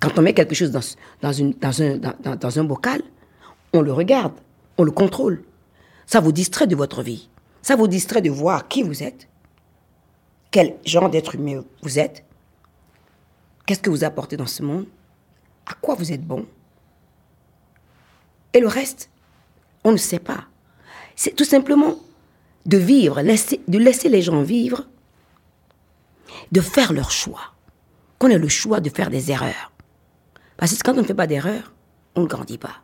Quand 0.00 0.18
on 0.18 0.22
met 0.22 0.32
quelque 0.32 0.54
chose 0.54 0.70
dans 0.70 2.58
un 2.58 2.64
bocal, 2.64 3.02
on 3.74 3.82
le 3.82 3.92
regarde, 3.92 4.32
on 4.78 4.84
le 4.84 4.90
contrôle. 4.90 5.44
Ça 6.06 6.20
vous 6.20 6.32
distrait 6.32 6.66
de 6.66 6.76
votre 6.76 7.02
vie. 7.02 7.28
Ça 7.60 7.76
vous 7.76 7.86
distrait 7.86 8.22
de 8.22 8.30
voir 8.30 8.66
qui 8.68 8.82
vous 8.82 9.02
êtes, 9.02 9.28
quel 10.50 10.74
genre 10.84 11.10
d'être 11.10 11.34
humain 11.34 11.62
vous 11.82 11.98
êtes, 11.98 12.24
qu'est-ce 13.66 13.80
que 13.80 13.90
vous 13.90 14.04
apportez 14.04 14.36
dans 14.36 14.46
ce 14.46 14.62
monde, 14.62 14.86
à 15.66 15.74
quoi 15.74 15.94
vous 15.94 16.12
êtes 16.12 16.24
bon? 16.26 16.46
Et 18.54 18.60
le 18.60 18.68
reste, 18.68 19.08
On 19.84 19.90
ne 19.90 19.96
sait 19.96 20.20
pas. 20.20 20.44
C'est 21.16 21.34
tout 21.34 21.44
simplement 21.44 21.96
de 22.66 22.76
vivre, 22.76 23.20
laisser- 23.20 23.60
de 23.66 23.78
laisser 23.78 24.08
les 24.08 24.22
gens 24.22 24.40
vivre, 24.42 24.86
de 26.52 26.60
faire 26.60 26.92
leur 26.92 27.10
choix. 27.10 27.52
Qu'on 28.20 28.28
ait 28.28 28.38
le 28.38 28.46
choix 28.46 28.78
de 28.78 28.88
faire 28.90 29.10
des 29.10 29.32
erreurs. 29.32 29.72
Parce 30.56 30.72
que 30.72 30.82
quand 30.84 30.92
on 30.96 31.02
ne 31.02 31.06
fait 31.06 31.14
pas 31.14 31.26
d'erreurs, 31.26 31.72
on 32.14 32.20
ne 32.22 32.26
grandit 32.28 32.58
pas. 32.58 32.76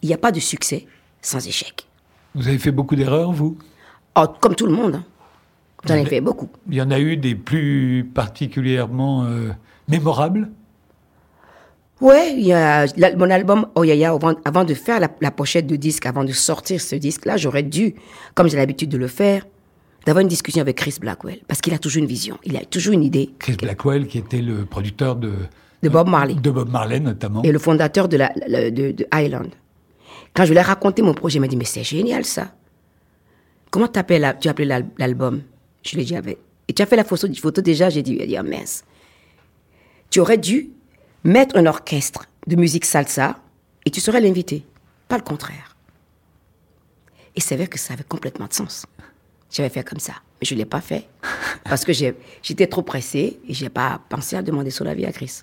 Il 0.00 0.08
n'y 0.08 0.14
a 0.14 0.18
pas 0.18 0.32
de 0.32 0.40
succès 0.40 0.86
sans 1.20 1.46
échec. 1.46 1.86
Vous 2.34 2.48
avez 2.48 2.58
fait 2.58 2.72
beaucoup 2.72 2.96
d'erreurs, 2.96 3.32
vous? 3.32 3.58
Oh, 4.16 4.24
comme 4.40 4.54
tout 4.54 4.64
le 4.66 4.72
monde. 4.72 4.94
hein. 4.94 5.04
J'en 5.84 5.96
ai 5.96 6.06
fait 6.06 6.22
beaucoup. 6.22 6.48
Il 6.70 6.76
y 6.76 6.80
en 6.82 6.90
a 6.90 6.98
eu 6.98 7.18
des 7.18 7.34
plus 7.34 8.10
particulièrement 8.14 9.24
euh, 9.24 9.50
mémorables 9.88 10.50
Ouais, 12.00 12.32
il 12.32 12.46
y 12.46 12.52
a 12.52 12.86
mon 13.16 13.28
album 13.28 13.66
Oyaya, 13.74 14.10
avant, 14.12 14.34
avant 14.44 14.62
de 14.64 14.72
faire 14.74 15.00
la, 15.00 15.08
la 15.20 15.32
pochette 15.32 15.66
de 15.66 15.74
disque, 15.74 16.06
avant 16.06 16.22
de 16.22 16.30
sortir 16.32 16.80
ce 16.80 16.94
disque-là, 16.94 17.36
j'aurais 17.36 17.64
dû, 17.64 17.96
comme 18.36 18.48
j'ai 18.48 18.56
l'habitude 18.56 18.88
de 18.88 18.96
le 18.98 19.08
faire, 19.08 19.44
d'avoir 20.06 20.22
une 20.22 20.28
discussion 20.28 20.60
avec 20.60 20.76
Chris 20.76 20.94
Blackwell. 21.00 21.40
Parce 21.48 21.60
qu'il 21.60 21.74
a 21.74 21.78
toujours 21.78 22.00
une 22.00 22.08
vision, 22.08 22.38
il 22.44 22.56
a 22.56 22.64
toujours 22.64 22.92
une 22.92 23.02
idée. 23.02 23.30
Chris 23.40 23.56
Blackwell, 23.60 24.06
qui 24.06 24.18
était 24.18 24.40
le 24.42 24.64
producteur 24.64 25.16
de, 25.16 25.32
De 25.82 25.88
Bob 25.88 26.08
Marley. 26.08 26.34
de 26.34 26.50
Bob 26.52 26.70
Marley 26.70 27.00
notamment. 27.00 27.42
Et 27.42 27.50
le 27.50 27.58
fondateur 27.58 28.08
de, 28.08 28.16
la, 28.16 28.28
de, 28.70 28.92
de 28.92 29.06
Island. 29.12 29.50
Quand 30.34 30.44
je 30.44 30.52
lui 30.52 30.58
ai 30.58 30.62
raconté 30.62 31.02
mon 31.02 31.14
projet, 31.14 31.38
il 31.38 31.40
m'a 31.40 31.48
dit, 31.48 31.56
mais 31.56 31.64
c'est 31.64 31.82
génial 31.82 32.24
ça. 32.24 32.52
Comment 33.72 33.88
t'appelles 33.88 34.36
tu 34.40 34.46
as 34.46 34.52
appelé 34.52 34.66
l'album? 34.98 35.42
Je 35.82 35.96
lui 35.96 36.02
ai 36.02 36.04
dit, 36.04 36.14
ah 36.14 36.22
ben, 36.22 36.36
et 36.68 36.72
tu 36.72 36.80
as 36.80 36.86
fait 36.86 36.96
la 36.96 37.02
photo, 37.04 37.26
photo 37.34 37.60
déjà? 37.60 37.90
J'ai 37.90 38.02
dit, 38.02 38.12
il 38.14 38.22
a 38.22 38.26
dit, 38.26 38.36
ah 38.36 38.44
mince. 38.44 38.84
Tu 40.10 40.20
aurais 40.20 40.38
dû 40.38 40.70
mettre 41.24 41.56
un 41.56 41.66
orchestre 41.66 42.24
de 42.46 42.56
musique 42.56 42.84
salsa 42.84 43.38
et 43.84 43.90
tu 43.90 44.00
serais 44.00 44.20
l'invité, 44.20 44.64
pas 45.08 45.16
le 45.16 45.22
contraire. 45.22 45.76
Et 47.36 47.40
c'est 47.40 47.56
vrai 47.56 47.66
que 47.66 47.78
ça 47.78 47.94
avait 47.94 48.04
complètement 48.04 48.46
de 48.46 48.52
sens. 48.52 48.86
J'avais 49.50 49.68
fait 49.68 49.84
comme 49.84 50.00
ça, 50.00 50.14
mais 50.40 50.46
je 50.46 50.54
ne 50.54 50.58
l'ai 50.58 50.64
pas 50.64 50.80
fait 50.80 51.06
parce 51.64 51.84
que 51.84 51.92
j'étais 51.92 52.66
trop 52.66 52.82
pressée 52.82 53.38
et 53.46 53.54
je 53.54 53.64
n'ai 53.64 53.70
pas 53.70 54.00
pensé 54.08 54.36
à 54.36 54.42
demander 54.42 54.70
son 54.70 54.86
avis 54.86 55.06
à 55.06 55.12
Chris. 55.12 55.42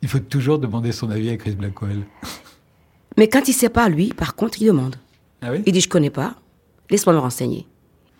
Il 0.00 0.08
faut 0.08 0.18
toujours 0.18 0.58
demander 0.58 0.90
son 0.90 1.10
avis 1.10 1.30
à 1.30 1.36
Chris 1.36 1.54
Blackwell. 1.54 2.04
Mais 3.16 3.28
quand 3.28 3.46
il 3.46 3.52
ne 3.52 3.56
sait 3.56 3.68
pas, 3.68 3.88
lui, 3.88 4.08
par 4.12 4.34
contre, 4.34 4.60
il 4.60 4.66
demande. 4.66 4.96
Ah 5.42 5.52
oui? 5.52 5.62
Il 5.66 5.72
dit, 5.72 5.80
je 5.80 5.88
connais 5.88 6.10
pas, 6.10 6.34
laisse-moi 6.90 7.14
me 7.14 7.20
renseigner. 7.20 7.66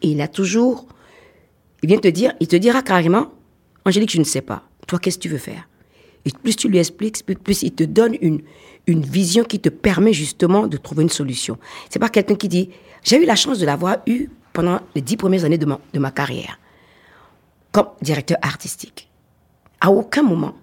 Et 0.02 0.08
il 0.08 0.20
a 0.20 0.28
toujours, 0.28 0.86
il 1.82 1.88
vient 1.88 1.98
te 1.98 2.08
dire, 2.08 2.34
il 2.40 2.48
te 2.48 2.56
dira 2.56 2.82
carrément, 2.82 3.32
Angélique, 3.84 4.12
je 4.12 4.18
ne 4.18 4.24
sais 4.24 4.42
pas. 4.42 4.62
Toi, 4.86 4.98
qu'est-ce 4.98 5.18
que 5.18 5.22
tu 5.22 5.28
veux 5.28 5.38
faire? 5.38 5.68
Et 6.24 6.30
plus 6.30 6.56
tu 6.56 6.68
lui 6.68 6.78
expliques, 6.78 7.24
plus, 7.24 7.62
il 7.62 7.72
te 7.72 7.84
donne 7.84 8.16
une, 8.20 8.42
une 8.86 9.02
vision 9.02 9.44
qui 9.44 9.58
te 9.58 9.68
permet 9.68 10.12
justement 10.12 10.66
de 10.66 10.76
trouver 10.76 11.02
une 11.02 11.08
solution. 11.08 11.58
C'est 11.90 11.98
pas 11.98 12.08
quelqu'un 12.08 12.36
qui 12.36 12.48
dit, 12.48 12.70
j'ai 13.02 13.22
eu 13.22 13.26
la 13.26 13.36
chance 13.36 13.58
de 13.58 13.66
l'avoir 13.66 13.98
eu 14.06 14.28
pendant 14.52 14.80
les 14.94 15.00
dix 15.00 15.16
premières 15.16 15.44
années 15.44 15.58
de 15.58 15.66
ma, 15.66 15.80
de 15.92 15.98
ma 15.98 16.10
carrière, 16.10 16.58
comme 17.72 17.88
directeur 18.02 18.38
artistique. 18.42 19.08
À 19.80 19.90
aucun 19.90 20.22
moment, 20.22 20.54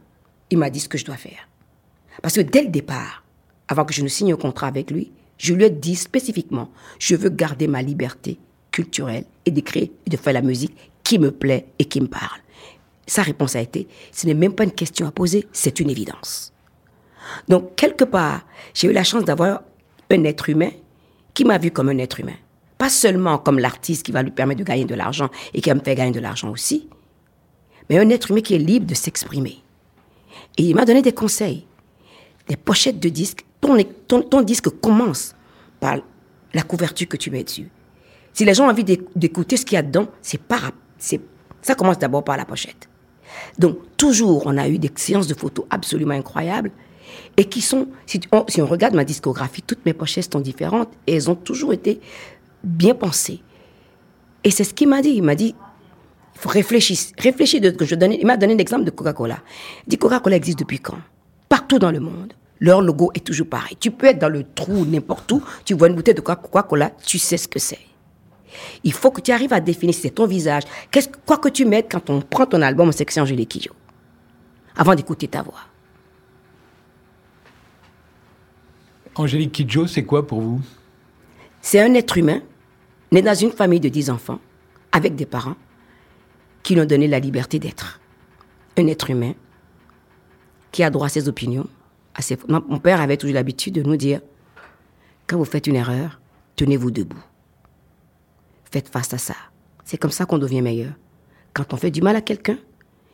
il 0.49 0.57
m'a 0.57 0.69
dit 0.69 0.79
ce 0.79 0.87
que 0.87 0.97
je 0.97 1.05
dois 1.05 1.17
faire. 1.17 1.49
Parce 2.21 2.35
que 2.35 2.41
dès 2.41 2.61
le 2.63 2.69
départ, 2.69 3.23
avant 3.67 3.85
que 3.85 3.93
je 3.93 4.01
ne 4.01 4.07
signe 4.07 4.33
un 4.33 4.37
contrat 4.37 4.67
avec 4.67 4.91
lui, 4.91 5.11
je 5.37 5.53
lui 5.53 5.63
ai 5.63 5.69
dit 5.69 5.95
spécifiquement, 5.95 6.69
je 6.99 7.15
veux 7.15 7.29
garder 7.29 7.67
ma 7.67 7.81
liberté 7.81 8.37
culturelle 8.71 9.25
et 9.45 9.51
d'écrire 9.51 9.87
et 10.05 10.09
de 10.09 10.17
faire 10.17 10.33
la 10.33 10.41
musique 10.41 10.75
qui 11.03 11.17
me 11.19 11.31
plaît 11.31 11.67
et 11.79 11.85
qui 11.85 12.01
me 12.01 12.07
parle. 12.07 12.39
Sa 13.09 13.23
réponse 13.23 13.55
a 13.55 13.61
été, 13.61 13.87
ce 14.11 14.27
n'est 14.27 14.35
même 14.35 14.53
pas 14.53 14.63
une 14.65 14.71
question 14.71 15.07
à 15.07 15.11
poser, 15.11 15.47
c'est 15.51 15.79
une 15.79 15.89
évidence. 15.89 16.53
Donc, 17.47 17.75
quelque 17.75 18.03
part, 18.03 18.45
j'ai 18.73 18.87
eu 18.87 18.91
la 18.93 19.03
chance 19.03 19.23
d'avoir 19.25 19.63
un 20.11 20.23
être 20.25 20.47
humain 20.49 20.69
qui 21.33 21.43
m'a 21.43 21.57
vu 21.57 21.71
comme 21.71 21.89
un 21.89 21.97
être 21.97 22.19
humain. 22.19 22.37
Pas 22.77 22.89
seulement 22.89 23.39
comme 23.39 23.57
l'artiste 23.57 24.03
qui 24.05 24.11
va 24.11 24.21
lui 24.21 24.29
permettre 24.29 24.59
de 24.59 24.63
gagner 24.65 24.85
de 24.85 24.93
l'argent 24.93 25.29
et 25.53 25.61
qui 25.61 25.69
va 25.69 25.75
me 25.75 25.79
faire 25.81 25.95
gagner 25.95 26.11
de 26.11 26.19
l'argent 26.19 26.51
aussi, 26.51 26.87
mais 27.89 27.97
un 27.97 28.09
être 28.11 28.29
humain 28.29 28.41
qui 28.41 28.53
est 28.53 28.59
libre 28.59 28.85
de 28.85 28.93
s'exprimer. 28.93 29.57
Et 30.57 30.63
il 30.63 30.75
m'a 30.75 30.85
donné 30.85 31.01
des 31.01 31.13
conseils, 31.13 31.65
des 32.47 32.57
pochettes 32.57 32.99
de 32.99 33.09
disques. 33.09 33.43
Ton, 33.59 33.75
ton, 34.07 34.21
ton 34.21 34.41
disque 34.41 34.69
commence 34.69 35.35
par 35.79 35.97
la 36.53 36.61
couverture 36.61 37.07
que 37.07 37.17
tu 37.17 37.31
mets 37.31 37.43
dessus. 37.43 37.69
Si 38.33 38.45
les 38.45 38.53
gens 38.53 38.65
ont 38.65 38.69
envie 38.69 38.83
d'éc- 38.83 39.07
d'écouter 39.15 39.57
ce 39.57 39.65
qu'il 39.65 39.75
y 39.75 39.79
a 39.79 39.81
dedans, 39.81 40.07
c'est, 40.21 41.21
ça 41.61 41.75
commence 41.75 41.97
d'abord 41.97 42.23
par 42.23 42.37
la 42.37 42.45
pochette. 42.45 42.87
Donc, 43.57 43.77
toujours, 43.97 44.43
on 44.45 44.57
a 44.57 44.67
eu 44.67 44.79
des 44.79 44.91
séances 44.95 45.27
de 45.27 45.33
photos 45.33 45.65
absolument 45.69 46.13
incroyables 46.13 46.71
et 47.37 47.45
qui 47.45 47.61
sont, 47.61 47.87
si 48.05 48.19
on, 48.31 48.65
regarde 48.65 48.95
ma 48.95 49.05
discographie, 49.05 49.61
toutes 49.61 49.85
mes 49.85 49.93
pochettes 49.93 50.31
sont 50.31 50.39
différentes 50.39 50.89
et 51.07 51.15
elles 51.15 51.29
ont 51.29 51.35
toujours 51.35 51.73
été 51.73 51.99
bien 52.63 52.93
pensées. 52.93 53.41
Et 54.43 54.51
c'est 54.51 54.63
ce 54.63 54.73
qu'il 54.73 54.87
m'a 54.87 55.01
dit. 55.01 55.11
Il 55.11 55.23
m'a 55.23 55.35
dit, 55.35 55.55
il 56.35 56.39
faut 56.39 56.49
réfléchir. 56.49 56.97
Réfléchir 57.17 57.61
de 57.61 57.75
je 57.79 57.95
donnais. 57.95 58.17
Il 58.19 58.27
m'a 58.27 58.37
donné 58.37 58.55
l'exemple 58.55 58.83
de 58.83 58.91
Coca-Cola. 58.91 59.39
Il 59.85 59.89
dit 59.89 59.97
Coca-Cola 59.97 60.35
existe 60.35 60.59
depuis 60.59 60.79
quand? 60.79 60.99
Partout 61.47 61.79
dans 61.79 61.91
le 61.91 61.99
monde. 61.99 62.33
Leur 62.59 62.81
logo 62.81 63.11
est 63.13 63.25
toujours 63.25 63.47
pareil. 63.47 63.77
Tu 63.79 63.91
peux 63.91 64.07
être 64.07 64.19
dans 64.19 64.29
le 64.29 64.43
trou, 64.43 64.85
n'importe 64.85 65.31
où, 65.31 65.41
tu 65.63 65.73
vois 65.73 65.87
une 65.87 65.95
bouteille 65.95 66.15
de 66.15 66.21
Coca-Cola, 66.21 66.91
tu 67.05 67.17
sais 67.17 67.37
ce 67.37 67.47
que 67.47 67.59
c'est. 67.59 67.79
Il 68.83 68.93
faut 68.93 69.11
que 69.11 69.21
tu 69.21 69.31
arrives 69.31 69.53
à 69.53 69.59
définir 69.59 69.93
si 69.93 70.01
c'est 70.01 70.09
ton 70.11 70.25
visage. 70.25 70.63
Qu'est-ce, 70.91 71.09
quoi 71.25 71.37
que 71.37 71.49
tu 71.49 71.65
mettes 71.65 71.87
quand 71.91 72.09
on 72.09 72.21
prend 72.21 72.45
ton 72.45 72.61
album 72.61 72.89
en 72.89 72.91
section 72.91 73.23
Angélique 73.23 73.49
Kidjo, 73.49 73.71
avant 74.75 74.95
d'écouter 74.95 75.27
ta 75.27 75.41
voix. 75.41 75.59
Angélique 79.15 79.51
Kidjo, 79.51 79.87
c'est 79.87 80.03
quoi 80.03 80.25
pour 80.25 80.41
vous? 80.41 80.61
C'est 81.61 81.81
un 81.81 81.93
être 81.93 82.17
humain, 82.17 82.41
né 83.11 83.21
dans 83.21 83.35
une 83.35 83.51
famille 83.51 83.79
de 83.79 83.89
10 83.89 84.09
enfants, 84.09 84.39
avec 84.91 85.15
des 85.15 85.25
parents, 85.25 85.55
qui 86.63 86.75
lui 86.75 86.81
ont 86.81 86.85
donné 86.85 87.07
la 87.07 87.19
liberté 87.19 87.59
d'être. 87.59 87.99
Un 88.77 88.87
être 88.87 89.09
humain 89.09 89.33
qui 90.71 90.83
a 90.83 90.89
droit 90.89 91.07
à 91.07 91.09
ses 91.09 91.27
opinions. 91.27 91.67
À 92.15 92.21
ses... 92.21 92.37
Mon 92.47 92.63
mon 92.67 92.79
père 92.79 93.01
avait 93.01 93.17
toujours 93.17 93.35
l'habitude 93.35 93.73
de 93.75 93.83
nous 93.83 93.97
dire, 93.97 94.21
quand 95.27 95.37
vous 95.37 95.45
faites 95.45 95.67
une 95.67 95.75
erreur, 95.75 96.19
tenez-vous 96.55 96.91
debout. 96.91 97.23
Faites 98.71 98.89
face 98.89 99.13
à 99.13 99.17
ça. 99.17 99.35
C'est 99.83 99.97
comme 99.97 100.11
ça 100.11 100.25
qu'on 100.25 100.37
devient 100.37 100.61
meilleur. 100.61 100.93
Quand 101.53 101.73
on 101.73 101.77
fait 101.77 101.91
du 101.91 102.01
mal 102.01 102.15
à 102.15 102.21
quelqu'un, 102.21 102.57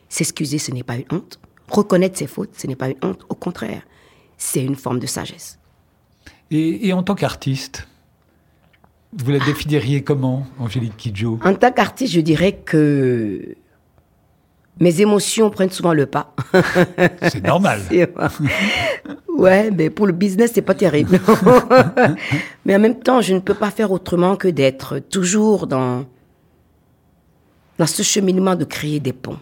s'excuser, 0.10 0.58
ce 0.58 0.72
n'est 0.72 0.84
pas 0.84 0.98
une 0.98 1.06
honte. 1.12 1.40
Reconnaître 1.70 2.18
ses 2.18 2.28
fautes, 2.28 2.52
ce 2.58 2.68
n'est 2.68 2.76
pas 2.76 2.90
une 2.90 2.98
honte. 3.02 3.26
Au 3.30 3.36
contraire, 3.36 3.84
c'est 4.38 4.64
une 4.64 4.76
forme 4.76 5.00
de 5.00 5.08
sagesse. 5.08 5.58
et, 6.52 6.88
et 6.88 6.94
en 6.94 7.02
tant 7.04 7.16
qu'artiste, 7.16 7.88
vous 9.18 9.32
la 9.32 9.40
définiriez 9.40 10.04
comment, 10.04 10.46
Angélique 10.60 10.98
Kidjo? 10.98 11.40
En 11.44 11.56
tant 11.56 11.72
qu'artiste, 11.72 12.14
je 12.14 12.20
dirais 12.20 12.58
que 12.66 13.56
mes 14.80 15.02
émotions 15.02 15.50
prennent 15.50 15.70
souvent 15.72 15.94
le 15.94 16.06
pas. 16.06 16.34
C'est 17.32 17.44
normal. 17.44 17.82
Ouais, 19.38 19.70
mais 19.70 19.90
pour 19.90 20.08
le 20.08 20.14
business, 20.14 20.52
c'est 20.56 20.62
pas 20.62 20.76
terrible. 20.76 21.20
mais 22.66 22.74
en 22.74 22.80
même 22.80 22.98
temps, 22.98 23.20
je 23.20 23.34
ne 23.34 23.40
peux 23.40 23.54
pas 23.54 23.70
faire 23.70 23.92
autrement 23.92 24.38
que 24.38 24.48
d'être 24.48 25.00
toujours 25.00 25.68
dans, 25.68 26.06
dans 27.78 27.86
ce 27.86 28.02
cheminement 28.02 28.56
de 28.56 28.64
créer 28.64 29.02
des 29.02 29.12
ponts. 29.12 29.38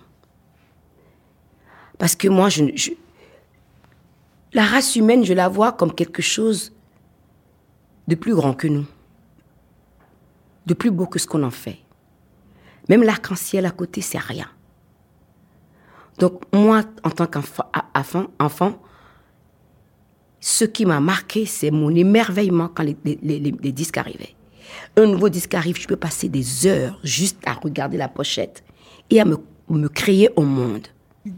Parce 2.00 2.16
que 2.16 2.28
moi, 2.28 2.50
je, 2.50 2.66
je- 2.76 2.90
la 4.54 4.64
race 4.66 4.96
humaine, 4.96 5.24
je 5.24 5.34
la 5.36 5.48
vois 5.48 5.72
comme 5.74 5.94
quelque 5.94 6.24
chose 6.24 6.74
de 8.08 8.16
plus 8.16 8.34
grand 8.34 8.54
que 8.56 8.68
nous, 8.68 8.88
de 10.66 10.74
plus 10.74 10.90
beau 10.90 11.06
que 11.06 11.20
ce 11.20 11.28
qu'on 11.28 11.44
en 11.44 11.52
fait. 11.52 11.78
Même 12.90 13.04
l'arc-en-ciel 13.04 13.68
à 13.68 13.72
côté, 13.72 14.02
c'est 14.02 14.18
rien. 14.18 14.48
Donc 16.20 16.42
moi, 16.54 16.84
en 17.04 17.10
tant 17.10 17.26
qu'enfant, 17.28 18.80
ce 20.40 20.66
qui 20.66 20.86
m'a 20.86 21.00
marqué, 21.00 21.46
c'est 21.46 21.72
mon 21.72 21.90
émerveillement 21.96 22.68
quand 22.74 22.84
les, 22.84 22.98
les- 23.06 23.20
les- 23.22 23.40
les 23.62 23.72
disques 23.72 23.98
arrivaient. 23.98 24.36
Un 24.98 25.06
nouveau 25.08 25.30
disque 25.30 25.54
arrive, 25.54 25.80
je 25.80 25.88
peux 25.88 25.96
passer 25.96 26.30
des 26.30 26.68
heures 26.68 27.00
juste 27.04 27.38
à 27.46 27.54
regarder 27.54 27.98
la 27.98 28.08
pochette 28.10 28.64
et 29.10 29.20
à 29.22 29.26
me, 29.26 29.38
me 29.70 29.88
créer 29.88 30.30
au 30.36 30.42
monde. 30.44 30.88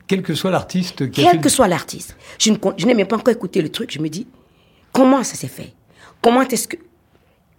Quel 0.08 0.24
que 0.24 0.34
soit 0.34 0.50
l'artiste 0.52 1.10
Quel 1.12 1.26
fait- 1.30 1.40
que 1.42 1.50
soit 1.50 1.68
l'artiste. 1.68 2.18
Je 2.40 2.52
n'ai 2.86 2.94
même 2.96 3.08
pas 3.08 3.18
encore 3.18 3.34
écouté 3.34 3.62
le 3.62 3.70
truc. 3.70 3.92
Je 3.92 4.00
me 4.00 4.10
dis, 4.10 4.26
comment 4.92 5.24
ça 5.24 5.36
s'est 5.36 5.48
fait? 5.48 5.74
Comment 6.22 6.42
est-ce 6.42 6.68
que. 6.68 6.78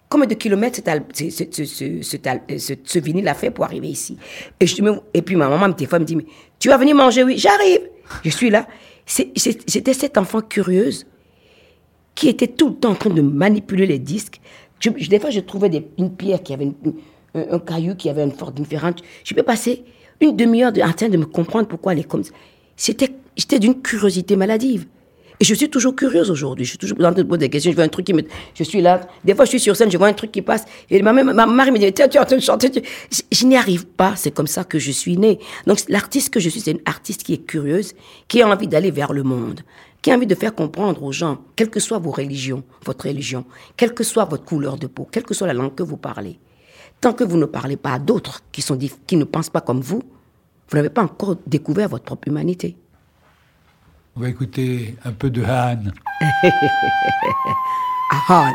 Combien 0.08 0.26
de 0.26 0.34
kilomètres 0.34 0.80
ce, 0.84 2.98
vinyle 2.98 3.28
a 3.28 3.34
fait 3.34 3.50
pour 3.50 3.64
arriver 3.64 3.88
ici? 3.88 4.16
Et, 4.60 4.66
je 4.66 5.20
puis 5.20 5.36
ma 5.36 5.48
maman 5.48 5.68
me 5.68 5.74
téléphone, 5.74 6.02
me 6.02 6.06
dit, 6.06 6.16
tu 6.58 6.68
vas 6.68 6.76
venir 6.76 6.94
manger? 6.94 7.24
Oui, 7.24 7.38
j'arrive. 7.38 7.80
Je 8.24 8.30
suis 8.30 8.50
là. 8.50 8.68
C'était 9.04 9.94
cette 9.94 10.16
enfant 10.16 10.40
curieuse 10.40 11.06
qui 12.14 12.28
était 12.28 12.46
tout 12.46 12.68
le 12.68 12.74
temps 12.74 12.90
en 12.90 12.94
train 12.94 13.10
de 13.10 13.20
manipuler 13.20 13.86
les 13.86 13.98
disques. 13.98 14.40
Des 14.80 15.18
fois, 15.18 15.30
je 15.30 15.40
trouvais 15.40 15.70
une 15.98 16.14
pierre 16.14 16.42
qui 16.42 16.54
avait 16.54 16.70
un, 17.34 17.58
caillou 17.58 17.94
qui 17.94 18.08
avait 18.08 18.22
une 18.22 18.32
forme 18.32 18.54
différente. 18.54 19.02
Je 19.24 19.34
peux 19.34 19.42
passer 19.42 19.84
une 20.20 20.36
demi-heure 20.36 20.72
de- 20.72 20.82
en 20.82 20.92
train 20.92 21.08
de 21.08 21.16
me 21.16 21.26
comprendre 21.26 21.68
pourquoi 21.68 21.92
elle 21.92 22.00
est 22.00 22.08
comme 22.08 22.24
ça. 22.24 22.32
C'était, 22.76 23.10
j'étais 23.36 23.58
d'une 23.58 23.80
curiosité 23.80 24.36
maladive. 24.36 24.86
Et 25.38 25.44
je 25.44 25.54
suis 25.54 25.68
toujours 25.68 25.94
curieuse 25.94 26.30
aujourd'hui. 26.30 26.64
Je 26.64 26.70
suis 26.70 26.78
toujours 26.78 26.98
en 26.98 27.12
train 27.12 27.12
de 27.12 27.22
poser 27.22 27.40
des 27.40 27.50
questions. 27.50 27.70
Je 27.70 27.76
vois 27.76 27.84
un 27.84 27.88
truc 27.88 28.06
qui 28.06 28.14
me. 28.14 28.22
Je 28.54 28.64
suis 28.64 28.80
là. 28.80 29.00
Des 29.24 29.34
fois, 29.34 29.44
je 29.44 29.50
suis 29.50 29.60
sur 29.60 29.76
scène, 29.76 29.90
je 29.90 29.98
vois 29.98 30.08
un 30.08 30.12
truc 30.12 30.32
qui 30.32 30.42
passe. 30.42 30.64
Et 30.90 31.02
ma, 31.02 31.12
ma, 31.12 31.24
ma 31.24 31.46
mère 31.46 31.72
me 31.72 31.78
dit 31.78 31.92
Tiens, 31.92 32.08
tu 32.08 32.16
es 32.16 32.20
en 32.20 32.24
train 32.24 32.36
de 32.36 32.42
chanter. 32.42 32.70
Je, 33.10 33.20
je 33.30 33.46
n'y 33.46 33.56
arrive 33.56 33.86
pas. 33.86 34.14
C'est 34.16 34.30
comme 34.30 34.46
ça 34.46 34.64
que 34.64 34.78
je 34.78 34.90
suis 34.90 35.16
née. 35.16 35.38
Donc, 35.66 35.78
l'artiste 35.88 36.32
que 36.32 36.40
je 36.40 36.48
suis, 36.48 36.60
c'est 36.60 36.72
une 36.72 36.80
artiste 36.86 37.22
qui 37.22 37.34
est 37.34 37.44
curieuse, 37.46 37.92
qui 38.28 38.40
a 38.40 38.48
envie 38.48 38.68
d'aller 38.68 38.90
vers 38.90 39.12
le 39.12 39.22
monde, 39.22 39.60
qui 40.00 40.10
a 40.10 40.14
envie 40.14 40.26
de 40.26 40.34
faire 40.34 40.54
comprendre 40.54 41.02
aux 41.02 41.12
gens, 41.12 41.38
quelles 41.54 41.70
que 41.70 41.80
soient 41.80 41.98
vos 41.98 42.12
religions, 42.12 42.62
votre 42.84 43.06
religion, 43.06 43.44
quelle 43.76 43.92
que 43.92 44.04
soit 44.04 44.24
votre 44.24 44.44
couleur 44.44 44.78
de 44.78 44.86
peau, 44.86 45.06
quelle 45.10 45.24
que 45.24 45.34
soit 45.34 45.46
la 45.46 45.54
langue 45.54 45.74
que 45.74 45.82
vous 45.82 45.98
parlez. 45.98 46.38
Tant 47.00 47.12
que 47.12 47.24
vous 47.24 47.36
ne 47.36 47.44
parlez 47.44 47.76
pas 47.76 47.92
à 47.92 47.98
d'autres 47.98 48.40
qui, 48.52 48.62
sont 48.62 48.78
qui 49.06 49.16
ne 49.16 49.24
pensent 49.24 49.50
pas 49.50 49.60
comme 49.60 49.80
vous, 49.80 50.02
vous 50.70 50.76
n'avez 50.76 50.88
pas 50.88 51.02
encore 51.02 51.36
découvert 51.46 51.88
votre 51.88 52.04
propre 52.04 52.28
humanité. 52.28 52.76
On 54.16 54.20
va 54.20 54.28
écouter 54.30 54.96
un 55.04 55.12
peu 55.12 55.30
de 55.30 55.44
Han. 55.44 55.92
Ah, 58.28 58.50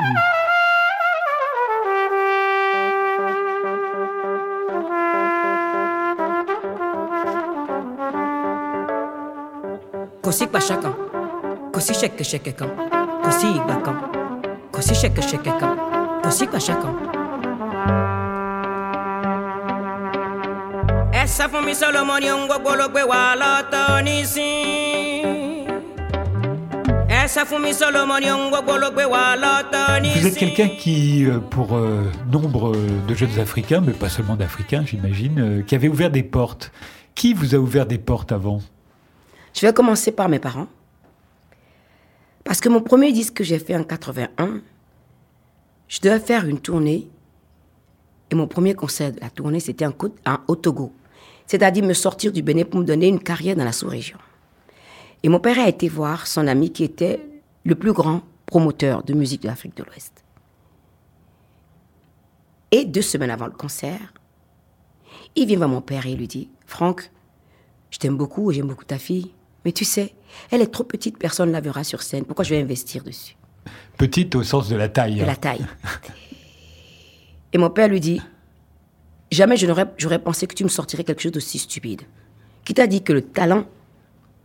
Kosi 10.23 10.47
pa 10.47 10.59
chacun, 10.59 10.93
kosi 11.73 11.93
chèque 11.93 12.23
chèque 12.23 12.55
kan, 12.55 12.69
kosi 13.23 13.47
igba 13.57 13.75
kan, 13.85 13.95
kosi 14.71 14.95
chèque 14.95 15.21
chèque 15.21 15.51
kan, 15.59 15.75
kosi 16.23 16.47
pa 16.47 16.59
chacun. 16.59 16.93
Essa 21.13 21.49
fún 21.49 21.65
mi 21.65 21.75
Solomoni 21.75 22.31
ohun 22.31 22.47
gbogbo 22.47 22.71
ló 22.79 22.87
gbé 22.89 23.03
wa 23.11 23.35
lọ́tọ̀ 23.41 24.01
nísìn. 24.05 24.90
Vous 30.19 30.25
êtes 30.27 30.37
quelqu'un 30.37 30.69
qui, 30.69 31.25
euh, 31.25 31.39
pour 31.39 31.75
euh, 31.75 32.11
nombre 32.31 32.73
de 33.07 33.13
jeunes 33.13 33.39
Africains, 33.39 33.81
mais 33.81 33.93
pas 33.93 34.09
seulement 34.09 34.35
d'Africains, 34.35 34.83
j'imagine, 34.85 35.39
euh, 35.39 35.61
qui 35.61 35.75
avait 35.75 35.87
ouvert 35.87 36.09
des 36.09 36.23
portes. 36.23 36.71
Qui 37.13 37.33
vous 37.33 37.53
a 37.53 37.57
ouvert 37.59 37.85
des 37.85 37.97
portes 37.99 38.31
avant? 38.31 38.59
Je 39.53 39.65
vais 39.65 39.73
commencer 39.73 40.11
par 40.11 40.29
mes 40.29 40.39
parents. 40.39 40.67
Parce 42.43 42.59
que 42.59 42.69
mon 42.69 42.81
premier 42.81 43.11
disque 43.11 43.35
que 43.35 43.43
j'ai 43.43 43.59
fait 43.59 43.75
en 43.75 43.83
81, 43.83 44.61
je 45.87 45.99
devais 46.01 46.19
faire 46.19 46.45
une 46.47 46.59
tournée. 46.59 47.07
Et 48.31 48.35
mon 48.35 48.47
premier 48.47 48.73
concert 48.73 49.11
de 49.11 49.19
la 49.19 49.29
tournée, 49.29 49.59
c'était 49.59 49.85
en, 49.85 49.91
Côte- 49.91 50.17
en- 50.25 50.37
au 50.47 50.55
Togo. 50.55 50.91
C'est-à-dire 51.45 51.83
me 51.83 51.93
sortir 51.93 52.31
du 52.31 52.41
Bénin 52.41 52.63
pour 52.63 52.79
me 52.79 52.85
donner 52.85 53.07
une 53.09 53.19
carrière 53.19 53.55
dans 53.57 53.65
la 53.65 53.73
sous-région. 53.73 54.17
Et 55.23 55.29
mon 55.29 55.39
père 55.39 55.59
a 55.59 55.67
été 55.67 55.87
voir 55.87 56.27
son 56.27 56.47
ami 56.47 56.71
qui 56.71 56.83
était 56.83 57.23
le 57.63 57.75
plus 57.75 57.93
grand 57.93 58.21
promoteur 58.45 59.03
de 59.03 59.13
musique 59.13 59.43
de 59.43 59.47
l'Afrique 59.47 59.77
de 59.77 59.83
l'Ouest. 59.83 60.23
Et 62.71 62.85
deux 62.85 63.01
semaines 63.01 63.29
avant 63.29 63.45
le 63.45 63.51
concert, 63.51 64.13
il 65.35 65.47
vient 65.47 65.57
voir 65.57 65.69
mon 65.69 65.81
père 65.81 66.05
et 66.05 66.11
il 66.11 66.17
lui 66.17 66.27
dit 66.27 66.49
Franck, 66.65 67.11
je 67.91 67.97
t'aime 67.97 68.17
beaucoup 68.17 68.51
et 68.51 68.55
j'aime 68.55 68.67
beaucoup 68.67 68.85
ta 68.85 68.97
fille. 68.97 69.33
Mais 69.63 69.71
tu 69.71 69.85
sais, 69.85 70.13
elle 70.49 70.61
est 70.61 70.71
trop 70.71 70.83
petite, 70.83 71.17
personne 71.17 71.49
ne 71.49 71.53
la 71.53 71.61
verra 71.61 71.83
sur 71.83 72.01
scène. 72.01 72.25
Pourquoi 72.25 72.43
je 72.43 72.55
vais 72.55 72.61
investir 72.61 73.03
dessus? 73.03 73.35
Petite 73.97 74.33
au 74.35 74.43
sens 74.43 74.69
de 74.69 74.75
la 74.75 74.89
taille. 74.89 75.17
De 75.17 75.23
hein. 75.23 75.27
la 75.27 75.35
taille. 75.35 75.65
Et 77.53 77.57
mon 77.57 77.69
père 77.69 77.89
lui 77.89 77.99
dit 77.99 78.21
Jamais 79.31 79.55
je 79.55 79.67
n'aurais 79.67 79.85
j'aurais 79.97 80.19
pensé 80.19 80.47
que 80.47 80.55
tu 80.55 80.63
me 80.63 80.69
sortirais 80.69 81.03
quelque 81.03 81.21
chose 81.21 81.31
d'aussi 81.31 81.59
stupide. 81.59 82.01
Qui 82.65 82.73
t'a 82.73 82.87
dit 82.87 83.03
que 83.03 83.13
le 83.13 83.21
talent 83.21 83.65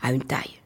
a 0.02 0.12
une 0.12 0.22
taille? 0.22 0.60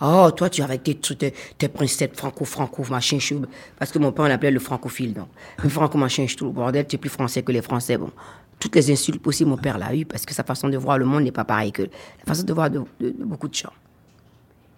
Oh, 0.00 0.30
toi, 0.30 0.48
tu 0.48 0.60
es 0.60 0.64
avec 0.64 0.84
tes, 0.84 0.94
tes, 0.96 1.32
tes 1.32 2.08
franco-franco, 2.14 2.84
machin, 2.88 3.18
chou. 3.18 3.42
Parce 3.78 3.90
que 3.90 3.98
mon 3.98 4.12
père, 4.12 4.26
on 4.26 4.28
l'appelait 4.28 4.52
le 4.52 4.60
francophile, 4.60 5.12
donc. 5.12 5.28
Le 5.62 5.68
franco, 5.68 5.98
machin, 5.98 6.26
tout 6.36 6.44
le 6.44 6.52
bordel, 6.52 6.86
tu 6.86 6.94
es 6.94 6.98
plus 6.98 7.10
français 7.10 7.42
que 7.42 7.50
les 7.50 7.62
Français, 7.62 7.98
bon. 7.98 8.12
Toutes 8.60 8.76
les 8.76 8.90
insultes 8.90 9.20
possibles, 9.20 9.50
mon 9.50 9.56
père 9.56 9.76
l'a 9.78 9.94
eu, 9.94 10.04
parce 10.04 10.24
que 10.24 10.34
sa 10.34 10.44
façon 10.44 10.68
de 10.68 10.76
voir 10.76 10.98
le 10.98 11.04
monde 11.04 11.24
n'est 11.24 11.32
pas 11.32 11.44
pareille 11.44 11.72
que 11.72 11.82
la 11.82 12.24
façon 12.26 12.44
de 12.44 12.52
voir 12.52 12.70
de 12.70 12.84
beaucoup 13.00 13.48
de 13.48 13.54
gens. 13.54 13.72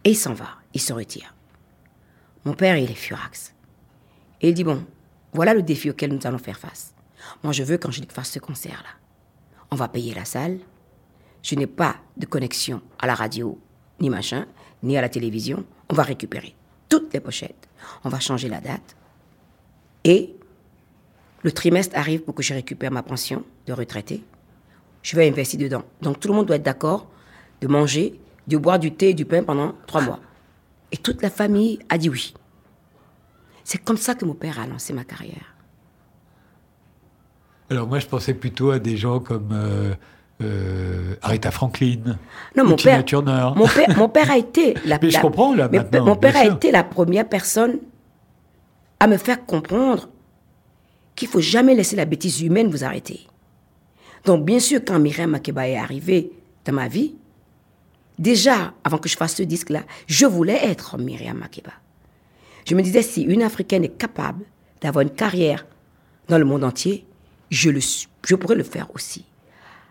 Et 0.05 0.11
il 0.11 0.17
s'en 0.17 0.33
va, 0.33 0.49
il 0.73 0.81
se 0.81 0.93
retire. 0.93 1.35
Mon 2.45 2.55
père, 2.55 2.77
il 2.77 2.91
est 2.91 2.95
furax. 2.95 3.55
Et 4.41 4.49
il 4.49 4.55
dit, 4.55 4.65
bon, 4.65 4.85
voilà 5.33 5.53
le 5.53 5.63
défi 5.63 5.91
auquel 5.91 6.13
nous 6.13 6.27
allons 6.27 6.39
faire 6.39 6.59
face. 6.59 6.95
Moi, 7.43 7.53
je 7.53 7.63
veux 7.63 7.77
qu'Angélique 7.77 8.13
fasse 8.13 8.31
ce 8.31 8.39
concert-là. 8.39 8.89
On 9.71 9.77
va 9.77 9.89
payer 9.89 10.15
la 10.15 10.25
salle. 10.25 10.59
Je 11.43 11.55
n'ai 11.55 11.67
pas 11.67 11.97
de 12.17 12.27
connexion 12.27 12.81
à 12.99 13.07
la 13.07 13.15
radio, 13.15 13.59
ni 14.01 14.11
machin, 14.11 14.47
ni 14.83 14.97
à 14.97 15.01
la 15.01 15.09
télévision. 15.09 15.65
On 15.89 15.95
va 15.95 16.03
récupérer 16.03 16.55
toutes 16.89 17.13
les 17.13 17.21
pochettes. 17.21 17.69
On 18.05 18.09
va 18.09 18.21
changer 18.21 18.49
la 18.49 18.61
date. 18.61 18.97
Et 20.05 20.35
le 21.43 21.53
trimestre 21.53 21.97
arrive 21.97 22.21
pour 22.21 22.35
que 22.35 22.43
je 22.43 22.55
récupère 22.55 22.91
ma 22.91 23.03
pension 23.03 23.45
de 23.67 23.73
retraité. 23.73 24.23
Je 25.03 25.17
vais 25.17 25.29
investir 25.29 25.59
dedans. 25.59 25.85
Donc 26.03 26.21
tout 26.21 26.29
le 26.29 26.35
monde 26.35 26.47
doit 26.47 26.57
être 26.57 26.63
d'accord 26.63 27.11
de 27.61 27.67
manger, 27.67 28.21
de 28.47 28.57
boire 28.57 28.79
du 28.79 28.93
thé 28.93 29.11
et 29.11 29.15
du 29.15 29.25
pain 29.25 29.43
pendant 29.43 29.75
trois 29.87 30.03
mois. 30.03 30.21
Et 30.93 30.97
toute 30.97 31.23
la 31.23 31.31
famille 31.31 31.79
a 31.89 31.99
dit 31.99 32.09
oui. 32.09 32.35
C'est 33.65 33.79
comme 33.79 33.97
ça 33.97 34.15
que 34.15 34.25
mon 34.25 34.35
père 34.35 34.59
a 34.59 34.67
lancé 34.67 34.93
ma 34.93 35.05
carrière. 35.05 35.55
Alors 37.71 37.87
moi, 37.87 38.01
je 38.01 38.07
pensais 38.07 38.35
plutôt 38.35 38.71
à 38.71 38.81
des 38.81 38.97
gens 38.97 39.21
comme 39.21 39.51
euh, 39.53 39.95
euh, 40.43 41.15
Aretha 41.23 41.51
Franklin, 41.51 42.19
Non, 42.57 42.65
mon 42.65 42.77
Tina 42.77 42.95
père, 42.97 43.05
Turner. 43.05 43.49
mon 43.57 43.67
père, 43.67 43.97
mon 43.99 44.09
père 44.09 44.31
a 44.31 44.39
été 44.39 44.75
la. 44.85 44.99
Mais 45.01 45.11
je 45.11 45.21
comprends, 45.21 45.55
là, 45.55 45.69
mais 45.71 45.79
maintenant, 45.79 46.05
Mon 46.07 46.17
père 46.17 46.37
a 46.37 46.45
sûr. 46.45 46.55
été 46.55 46.71
la 46.71 46.83
première 46.85 47.29
personne 47.29 47.79
à 48.99 49.07
me 49.07 49.17
faire 49.17 49.45
comprendre 49.47 50.09
qu'il 51.17 51.29
faut 51.29 51.41
jamais 51.41 51.75
laisser 51.75 51.97
la 51.97 52.05
bêtise 52.05 52.41
humaine 52.43 52.71
vous 52.71 52.85
arrêter. 52.85 53.21
Donc, 54.25 54.45
bien 54.45 54.61
sûr, 54.61 54.81
quand 54.87 54.99
Myriam 54.99 55.31
Makeba 55.31 55.69
est 55.69 55.77
arrivée 55.77 56.31
dans 56.65 56.73
ma 56.73 56.89
vie, 56.89 57.15
déjà, 58.19 58.75
avant 58.85 58.99
que 58.99 59.09
je 59.09 59.17
fasse 59.17 59.37
ce 59.37 59.43
disque-là, 59.43 59.83
je 60.07 60.27
voulais 60.27 60.59
être 60.65 60.99
Myriam 60.99 61.39
Makeba. 61.39 61.73
Je 62.69 62.75
me 62.75 62.83
disais, 62.83 63.03
si 63.03 63.23
une 63.23 63.43
Africaine 63.43 63.85
est 63.85 63.97
capable 63.97 64.45
d'avoir 64.83 65.03
une 65.03 65.11
carrière 65.11 65.67
dans 66.29 66.39
le 66.39 66.45
monde 66.45 66.65
entier, 66.65 67.07
je, 67.51 67.71
le, 67.71 67.81
je 68.27 68.35
pourrais 68.37 68.55
le 68.55 68.63
faire 68.63 68.89
aussi. 68.95 69.25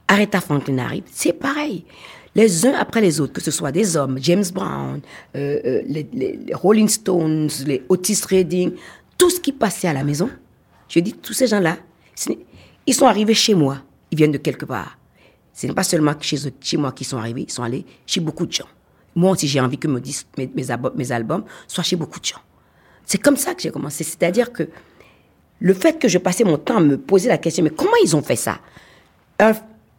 Aretha 0.09 0.41
Franklin 0.41 0.79
arrive, 0.79 1.03
c'est 1.11 1.33
pareil. 1.33 1.85
Les 2.35 2.65
uns 2.65 2.73
après 2.73 2.99
les 2.99 3.21
autres, 3.21 3.33
que 3.33 3.41
ce 3.41 3.51
soit 3.51 3.71
des 3.71 3.95
hommes, 3.95 4.17
James 4.21 4.45
Brown, 4.53 4.99
euh, 5.35 5.59
euh, 5.65 5.81
les, 5.87 6.39
Rolling 6.53 6.89
Stones, 6.89 7.49
les 7.65 7.83
Otis 7.89 8.21
Redding, 8.27 8.73
tout 9.17 9.29
ce 9.29 9.39
qui 9.39 9.51
passait 9.51 9.87
à 9.87 9.93
la 9.93 10.03
maison, 10.03 10.29
je 10.87 10.99
dis, 10.99 11.13
tous 11.13 11.33
ces 11.33 11.47
gens-là, 11.47 11.77
ils 12.87 12.93
sont 12.93 13.05
arrivés 13.05 13.35
chez 13.35 13.53
moi, 13.53 13.77
ils 14.11 14.17
viennent 14.17 14.31
de 14.31 14.37
quelque 14.39 14.65
part. 14.65 14.97
Ce 15.53 15.67
n'est 15.67 15.73
pas 15.73 15.83
seulement 15.83 16.13
chez, 16.21 16.77
moi 16.77 16.91
qu'ils 16.91 17.07
sont 17.07 17.17
arrivés, 17.17 17.45
ils 17.47 17.51
sont 17.51 17.63
allés 17.63 17.85
chez 18.05 18.19
beaucoup 18.19 18.45
de 18.45 18.51
gens. 18.51 18.67
Moi 19.15 19.31
aussi, 19.31 19.47
j'ai 19.47 19.59
envie 19.59 19.77
que 19.77 19.87
mes, 19.87 20.01
dis- 20.01 20.25
mes, 20.37 20.49
mes 20.55 20.65
mes 20.95 21.11
albums 21.11 21.43
soient 21.67 21.83
chez 21.83 21.95
beaucoup 21.95 22.19
de 22.19 22.25
gens. 22.25 22.39
C'est 23.05 23.17
comme 23.17 23.37
ça 23.37 23.53
que 23.53 23.61
j'ai 23.61 23.71
commencé. 23.71 24.03
C'est-à-dire 24.03 24.51
que 24.51 24.69
le 25.59 25.73
fait 25.73 25.99
que 25.99 26.07
je 26.07 26.17
passais 26.17 26.43
mon 26.43 26.57
temps 26.57 26.77
à 26.77 26.79
me 26.79 26.97
poser 26.97 27.27
la 27.27 27.37
question, 27.37 27.63
mais 27.63 27.71
comment 27.71 27.95
ils 28.03 28.15
ont 28.15 28.21
fait 28.21 28.35
ça? 28.35 28.59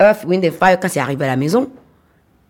Earth, 0.01 0.25
Wind 0.25 0.45
and 0.45 0.53
Fire, 0.53 0.79
quand 0.81 0.89
c'est 0.89 1.01
arrivé 1.01 1.25
à 1.25 1.29
la 1.29 1.37
maison, 1.37 1.71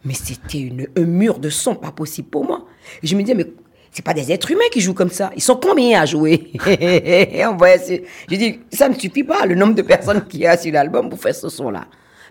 mais 0.04 0.14
c'était 0.14 0.72
un 0.96 1.04
mur 1.04 1.38
de 1.38 1.50
son, 1.50 1.74
pas 1.74 1.90
possible 1.90 2.28
pour 2.28 2.44
moi. 2.44 2.66
Je 3.02 3.14
me 3.16 3.22
disais, 3.22 3.34
mais 3.34 3.46
c'est 3.90 4.04
pas 4.04 4.14
des 4.14 4.30
êtres 4.32 4.50
humains 4.50 4.68
qui 4.72 4.80
jouent 4.80 4.94
comme 4.94 5.10
ça. 5.10 5.30
Ils 5.34 5.42
sont 5.42 5.56
combien 5.56 6.00
à 6.00 6.06
jouer? 6.06 6.52
On 6.64 7.56
voyait 7.56 8.04
Je 8.30 8.36
dis, 8.36 8.60
ça 8.72 8.88
ne 8.88 8.94
suffit 8.94 9.24
pas, 9.24 9.44
le 9.46 9.54
nombre 9.54 9.74
de 9.74 9.82
personnes 9.82 10.24
qu'il 10.26 10.40
y 10.40 10.46
a 10.46 10.56
sur 10.56 10.72
l'album 10.72 11.10
pour 11.10 11.18
faire 11.18 11.34
ce 11.34 11.48
son-là. 11.48 11.86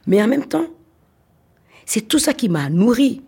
Mais 0.07 0.21
en 0.23 0.27
même 0.27 0.45
temps, 0.45 0.67
c'est 1.85 2.07
tout 2.07 2.19
ça 2.19 2.33
qui 2.33 2.49
m'a 2.49 2.69
nourri 2.69 3.21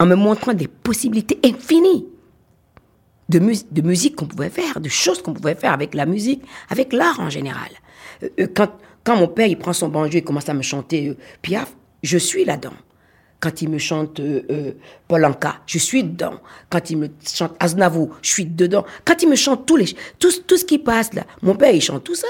en 0.00 0.06
me 0.06 0.14
montrant 0.14 0.54
des 0.54 0.68
possibilités 0.68 1.38
infinies 1.44 2.06
de, 3.28 3.38
de 3.38 3.82
musique 3.82 4.16
qu'on 4.16 4.26
pouvait 4.26 4.48
faire, 4.48 4.80
de 4.80 4.88
choses 4.88 5.20
qu'on 5.22 5.34
pouvait 5.34 5.54
faire 5.54 5.72
avec 5.72 5.94
la 5.94 6.06
musique, 6.06 6.42
avec 6.70 6.92
l'art 6.92 7.20
en 7.20 7.30
général. 7.30 7.68
Euh, 8.22 8.28
euh, 8.40 8.46
quand, 8.54 8.70
quand 9.08 9.16
mon 9.16 9.26
père 9.26 9.46
il 9.46 9.56
prend 9.56 9.72
son 9.72 9.88
banjo 9.88 10.18
et 10.18 10.20
commence 10.20 10.50
à 10.50 10.52
me 10.52 10.60
chanter 10.60 11.08
euh, 11.08 11.16
Piaf, 11.40 11.74
je 12.02 12.18
suis 12.18 12.44
là-dedans. 12.44 12.74
Quand 13.40 13.62
il 13.62 13.70
me 13.70 13.78
chante 13.78 14.20
euh, 14.20 14.42
euh, 14.50 14.72
Paul 15.08 15.24
Anka, 15.24 15.62
je 15.64 15.78
suis 15.78 16.04
dedans. 16.04 16.34
Quand 16.68 16.90
il 16.90 16.98
me 16.98 17.08
chante 17.26 17.54
Aznavour, 17.58 18.10
je 18.20 18.28
suis 18.28 18.44
dedans. 18.44 18.84
Quand 19.06 19.22
il 19.22 19.30
me 19.30 19.34
chante 19.34 19.64
tous 19.64 19.76
les, 19.76 19.86
tout, 20.18 20.28
tout 20.46 20.58
ce 20.58 20.64
qui 20.66 20.78
passe 20.78 21.14
là, 21.14 21.22
mon 21.40 21.54
père 21.54 21.74
il 21.74 21.80
chante 21.80 22.04
tout 22.04 22.16
ça 22.16 22.26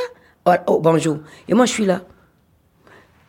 au, 0.47 0.75
au 0.75 0.79
banjo. 0.79 1.19
Et 1.49 1.55
moi 1.55 1.67
je 1.67 1.73
suis 1.73 1.85
là. 1.85 2.03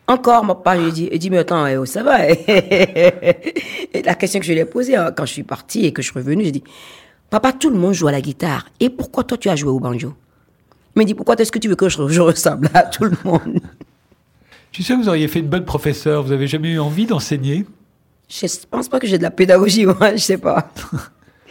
Encore, 0.08 0.44
mon 0.44 0.54
père, 0.54 0.76
il 0.76 0.94
dit, 0.94 1.10
il 1.12 1.18
dit, 1.18 1.32
mais 1.32 1.40
attends, 1.40 1.66
eh, 1.66 1.78
oh, 1.78 1.86
ça 1.86 2.04
va. 2.04 2.30
et 2.30 4.02
la 4.06 4.14
question 4.14 4.40
que 4.40 4.46
je 4.46 4.54
lui 4.54 4.60
ai 4.60 4.66
posée 4.66 4.96
hein, 4.96 5.12
quand 5.16 5.26
je 5.26 5.34
suis 5.34 5.44
partie 5.44 5.88
et 5.88 5.92
que 5.94 6.04
je 6.04 6.12
suis 6.12 6.20
revenue, 6.20 6.44
j'ai 6.46 6.52
dit, 6.52 6.64
papa, 7.32 7.54
tout 7.54 7.72
le 7.72 7.78
monde 7.78 7.94
joue 7.94 8.08
à 8.08 8.12
la 8.12 8.22
guitare. 8.22 8.70
Et 8.80 8.92
pourquoi 8.92 9.24
toi, 9.24 9.40
tu 9.40 9.50
as 9.50 9.56
joué 9.56 9.70
au 9.72 9.80
banjo? 9.80 10.14
M'a 11.00 11.06
dit, 11.06 11.14
pourquoi 11.14 11.36
est-ce 11.36 11.50
que 11.50 11.60
tu 11.60 11.70
veux 11.70 11.78
que 11.78 11.88
je, 11.88 12.10
je 12.10 12.20
ressemble 12.20 12.70
à 12.74 12.84
tout 12.84 13.06
le 13.06 13.16
monde? 13.24 13.62
Je 14.72 14.76
suis 14.76 14.84
sûr 14.84 14.98
que 14.98 15.04
vous 15.04 15.08
auriez 15.08 15.30
fait 15.30 15.40
une 15.40 15.48
bonne 15.48 15.64
professeure. 15.64 16.24
Vous 16.24 16.34
avez 16.34 16.46
jamais 16.46 16.72
eu 16.72 16.80
envie 16.80 17.06
d'enseigner? 17.06 17.66
Je 18.28 18.46
pense 18.70 18.90
pas 18.90 19.00
que 19.00 19.08
j'ai 19.08 19.18
de 19.18 19.24
la 19.24 19.32
pédagogie, 19.32 19.86
moi, 19.86 20.18
je 20.18 20.22
sais 20.22 20.38
pas. 20.38 20.70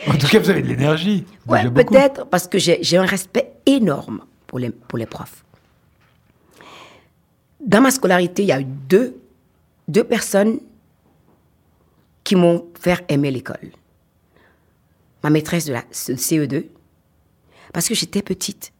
En 0.06 0.18
tout 0.18 0.26
cas, 0.26 0.38
vous 0.38 0.50
avez 0.50 0.60
de 0.60 0.68
l'énergie. 0.68 1.24
Beaucoup. 1.46 1.72
peut-être 1.72 2.26
parce 2.26 2.46
que 2.46 2.58
j'ai 2.58 2.96
un 2.98 3.06
respect 3.06 3.54
énorme 3.64 4.20
pour 4.46 4.58
les, 4.58 4.68
pour 4.68 4.98
les 4.98 5.06
profs. 5.06 5.46
Dans 7.58 7.80
ma 7.80 7.90
scolarité, 7.90 8.42
il 8.42 8.48
y 8.48 8.52
a 8.52 8.60
eu 8.60 8.66
deux, 8.66 9.16
deux 9.88 10.04
personnes 10.04 10.60
qui 12.22 12.36
m'ont 12.36 12.66
fait 12.78 13.02
aimer 13.08 13.30
l'école. 13.30 13.72
Ma 15.24 15.30
maîtresse 15.30 15.64
de 15.64 15.72
la 15.72 15.84
ce 15.90 16.12
CE2, 16.12 16.66
parce 17.72 17.88
que 17.88 17.94
j'étais 17.94 18.20
petite 18.20 18.72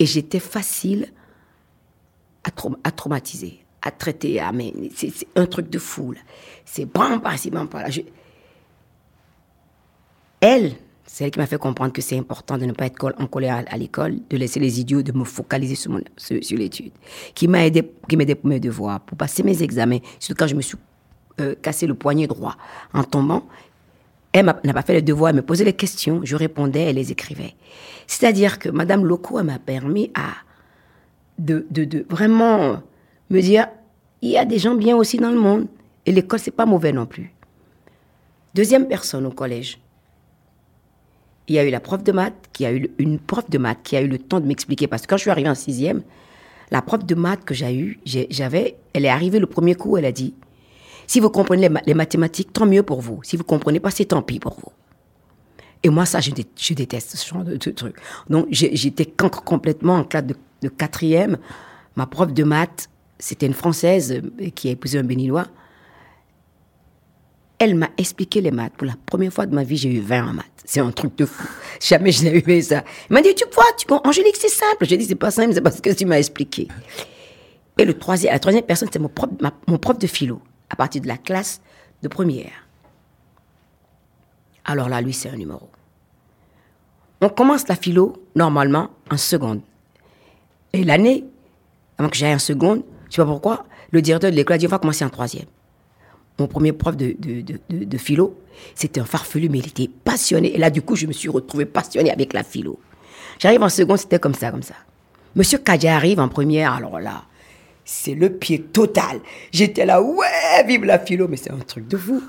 et 0.00 0.06
j'étais 0.06 0.40
facile 0.40 1.12
à, 2.42 2.50
trau- 2.50 2.76
à 2.82 2.90
traumatiser, 2.90 3.60
à 3.82 3.90
traiter, 3.92 4.40
à 4.40 4.50
mais 4.50 4.72
c'est 4.96 5.12
un 5.36 5.46
truc 5.46 5.68
de 5.70 5.78
fou. 5.78 6.14
C'est 6.64 6.86
bon 6.86 7.20
par 7.20 7.34
bon 7.52 7.66
par 7.66 7.82
là. 7.82 7.88
Elle, 10.40 10.72
c'est 11.04 11.24
elle 11.24 11.30
qui 11.30 11.38
m'a 11.38 11.46
fait 11.46 11.58
comprendre 11.58 11.92
que 11.92 12.00
c'est 12.00 12.16
important 12.18 12.56
de 12.56 12.64
ne 12.64 12.72
pas 12.72 12.86
être 12.86 13.14
en 13.18 13.26
colère 13.26 13.62
à, 13.68 13.76
l'école, 13.76 14.16
de 14.30 14.36
laisser 14.38 14.58
les 14.58 14.80
idiots, 14.80 15.02
de 15.02 15.12
me 15.12 15.24
focaliser 15.24 15.74
sur 15.74 15.92
l'étude. 16.56 16.92
Qui 17.34 17.46
m'a 17.46 17.66
aidé, 17.66 17.92
qui 18.08 18.16
m'aidait 18.16 18.34
pour 18.36 18.48
mes 18.48 18.58
devoirs, 18.58 19.00
pour 19.00 19.18
passer 19.18 19.42
mes 19.42 19.62
examens. 19.62 19.98
Surtout 20.18 20.38
quand 20.38 20.48
je 20.48 20.54
me 20.54 20.62
suis 20.62 20.78
euh, 21.40 21.54
cassé 21.60 21.86
le 21.86 21.94
poignet 21.94 22.26
droit 22.26 22.56
en 22.94 23.04
tombant. 23.04 23.44
Elle 24.32 24.46
n'a 24.46 24.54
pas 24.54 24.82
fait 24.82 24.94
les 24.94 25.02
devoirs, 25.02 25.30
elle 25.30 25.36
me 25.36 25.42
posait 25.42 25.64
les 25.64 25.72
questions, 25.72 26.20
je 26.22 26.36
répondais, 26.36 26.82
elle 26.82 26.96
les 26.96 27.10
écrivait. 27.10 27.54
C'est-à-dire 28.06 28.58
que 28.58 28.68
Madame 28.68 29.04
Loco, 29.04 29.42
m'a 29.42 29.58
permis 29.58 30.10
à 30.14 30.30
de, 31.38 31.66
de, 31.70 31.84
de 31.84 32.06
vraiment 32.08 32.80
me 33.30 33.40
dire, 33.40 33.66
il 34.22 34.30
y 34.30 34.38
a 34.38 34.44
des 34.44 34.58
gens 34.58 34.74
bien 34.74 34.96
aussi 34.96 35.16
dans 35.16 35.30
le 35.32 35.38
monde. 35.40 35.66
Et 36.06 36.12
l'école, 36.12 36.38
c'est 36.38 36.50
pas 36.50 36.66
mauvais 36.66 36.92
non 36.92 37.06
plus. 37.06 37.32
Deuxième 38.54 38.86
personne 38.86 39.26
au 39.26 39.30
collège, 39.30 39.80
il 41.48 41.54
y 41.56 41.58
a 41.58 41.64
eu 41.64 41.70
la 41.70 41.80
prof 41.80 42.02
de 42.04 42.12
maths, 42.12 42.34
qui 42.52 42.64
a 42.64 42.70
eu 42.72 42.80
le- 42.80 42.90
une 42.98 43.18
prof 43.18 43.48
de 43.50 43.58
maths 43.58 43.78
qui 43.82 43.96
a 43.96 44.00
eu 44.02 44.06
le 44.08 44.18
temps 44.18 44.38
de 44.40 44.46
m'expliquer. 44.46 44.86
Parce 44.86 45.02
que 45.02 45.08
quand 45.08 45.16
je 45.16 45.22
suis 45.22 45.30
arrivée 45.30 45.48
en 45.48 45.54
sixième, 45.54 46.02
la 46.70 46.82
prof 46.82 47.04
de 47.04 47.14
maths 47.14 47.44
que 47.44 47.54
j'ai 47.54 47.74
eue, 47.74 47.98
j'avais, 48.04 48.76
elle 48.92 49.04
est 49.04 49.08
arrivée 49.10 49.40
le 49.40 49.46
premier 49.46 49.74
coup, 49.74 49.96
elle 49.96 50.04
a 50.04 50.12
dit, 50.12 50.34
si 51.10 51.18
vous 51.18 51.28
comprenez 51.28 51.62
les, 51.62 51.68
ma- 51.68 51.82
les 51.86 51.94
mathématiques, 51.94 52.52
tant 52.52 52.66
mieux 52.66 52.84
pour 52.84 53.00
vous. 53.00 53.18
Si 53.24 53.36
vous 53.36 53.42
comprenez 53.42 53.80
pas, 53.80 53.90
c'est 53.90 54.04
tant 54.04 54.22
pis 54.22 54.38
pour 54.38 54.54
vous. 54.54 54.70
Et 55.82 55.88
moi, 55.88 56.06
ça, 56.06 56.20
je, 56.20 56.30
dé- 56.30 56.46
je 56.56 56.72
déteste 56.72 57.16
ce 57.16 57.28
genre 57.28 57.42
de, 57.42 57.56
de 57.56 57.70
truc. 57.72 57.96
Donc, 58.28 58.46
j'étais 58.52 59.06
complètement 59.06 59.96
en 59.96 60.04
classe 60.04 60.22
de, 60.62 60.68
quatrième. 60.68 61.38
Ma 61.96 62.06
prof 62.06 62.32
de 62.32 62.44
maths, 62.44 62.88
c'était 63.18 63.46
une 63.46 63.54
Française 63.54 64.12
euh, 64.40 64.50
qui 64.50 64.68
a 64.68 64.70
épousé 64.70 65.00
un 65.00 65.02
Béninois. 65.02 65.48
Elle 67.58 67.74
m'a 67.74 67.88
expliqué 67.98 68.40
les 68.40 68.52
maths. 68.52 68.74
Pour 68.76 68.86
la 68.86 68.94
première 69.04 69.32
fois 69.32 69.46
de 69.46 69.54
ma 69.54 69.64
vie, 69.64 69.76
j'ai 69.78 69.92
eu 69.92 69.98
20 70.00 70.28
en 70.28 70.32
maths. 70.34 70.46
C'est 70.64 70.78
un 70.78 70.92
truc 70.92 71.16
de 71.18 71.26
fou. 71.26 71.44
Jamais 71.80 72.12
je 72.12 72.22
n'ai 72.22 72.38
eu 72.38 72.62
ça. 72.62 72.84
Elle 73.08 73.14
m'a 73.14 73.20
dit, 73.20 73.34
tu 73.34 73.44
vois, 73.52 73.64
tu, 73.76 73.84
Angélique, 74.04 74.36
c'est 74.36 74.48
simple. 74.48 74.86
J'ai 74.86 74.96
dit, 74.96 75.06
c'est 75.06 75.16
pas 75.16 75.32
simple, 75.32 75.54
c'est 75.54 75.60
parce 75.60 75.80
que 75.80 75.90
tu 75.90 76.06
m'as 76.06 76.18
expliqué. 76.20 76.68
Et 77.78 77.84
la 77.84 77.94
troisième 77.94 78.62
personne, 78.62 78.88
c'est 78.92 79.00
mon 79.00 79.08
prof 79.78 79.98
de 79.98 80.06
philo, 80.06 80.40
à 80.70 80.76
partir 80.76 81.02
de 81.02 81.08
la 81.08 81.18
classe 81.18 81.60
de 82.02 82.08
première. 82.08 82.66
Alors 84.64 84.88
là, 84.88 85.00
lui, 85.00 85.12
c'est 85.12 85.28
un 85.28 85.36
numéro. 85.36 85.68
On 87.20 87.28
commence 87.28 87.68
la 87.68 87.76
philo, 87.76 88.22
normalement, 88.34 88.90
en 89.10 89.16
seconde. 89.16 89.60
Et 90.72 90.84
l'année, 90.84 91.24
avant 91.98 92.08
que 92.08 92.16
j'aille 92.16 92.34
en 92.34 92.38
seconde, 92.38 92.82
je 93.10 93.16
sais 93.16 93.22
pas 93.22 93.26
pourquoi, 93.26 93.66
le 93.90 94.00
directeur 94.00 94.30
de 94.30 94.36
l'école 94.36 94.54
a 94.54 94.58
dit, 94.58 94.66
on 94.66 94.70
va 94.70 94.78
commencer 94.78 95.04
en 95.04 95.10
troisième. 95.10 95.46
Mon 96.38 96.46
premier 96.46 96.72
prof 96.72 96.96
de, 96.96 97.14
de, 97.18 97.42
de, 97.42 97.84
de- 97.84 97.98
philo, 97.98 98.38
c'était 98.74 99.00
un 99.00 99.04
farfelu, 99.04 99.50
mais 99.50 99.58
il 99.58 99.66
était 99.66 99.88
passionné. 99.88 100.54
Et 100.54 100.58
là, 100.58 100.70
du 100.70 100.80
coup, 100.80 100.96
je 100.96 101.06
me 101.06 101.12
suis 101.12 101.28
retrouvée 101.28 101.66
passionnée 101.66 102.10
avec 102.10 102.32
la 102.32 102.42
philo. 102.44 102.78
J'arrive 103.38 103.62
en 103.62 103.68
seconde, 103.68 103.98
c'était 103.98 104.18
comme 104.18 104.34
ça, 104.34 104.50
comme 104.50 104.62
ça. 104.62 104.74
Monsieur 105.34 105.58
Kadia 105.58 105.94
arrive 105.94 106.20
en 106.20 106.28
première, 106.28 106.72
alors 106.72 106.98
là, 107.00 107.24
c'est 107.92 108.14
le 108.14 108.30
pied 108.30 108.60
total. 108.60 109.20
J'étais 109.50 109.84
là, 109.84 110.00
ouais, 110.00 110.64
vive 110.64 110.84
la 110.84 111.00
philo, 111.00 111.26
mais 111.26 111.36
c'est 111.36 111.50
un 111.50 111.58
truc 111.58 111.88
de 111.88 111.96
fou. 111.96 112.22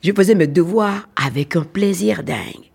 Je 0.00 0.12
faisais 0.12 0.36
mes 0.36 0.46
devoirs 0.46 1.08
avec 1.16 1.56
un 1.56 1.64
plaisir 1.64 2.22
dingue. 2.22 2.70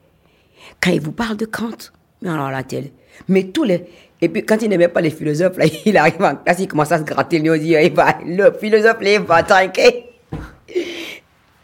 Quand 0.82 0.92
il 0.92 1.00
vous 1.00 1.14
parle 1.14 1.38
de 1.38 1.46
Kant, 1.46 1.78
mais 2.22 2.30
alors 2.30 2.52
la 2.52 2.64
télé, 2.64 2.92
mais 3.30 3.44
tous 3.46 3.64
les... 3.64 3.86
Et 4.20 4.28
puis 4.28 4.46
quand 4.46 4.62
il 4.62 4.68
n'aimait 4.68 4.90
pas 4.90 5.00
les 5.00 5.10
philosophes, 5.10 5.58
là, 5.58 5.66
il 5.86 5.96
arrive 5.96 6.22
en 6.22 6.36
classe, 6.36 6.58
il 6.60 6.68
commence 6.68 6.92
à 6.92 6.98
se 6.98 7.04
gratter 7.04 7.40
le 7.40 7.58
dit, 7.58 7.76
il 7.82 7.94
va, 7.94 8.18
le 8.26 8.52
philosophe, 8.60 9.00
là, 9.00 9.14
il 9.14 9.22
va 9.22 9.42
trinquer. 9.44 10.10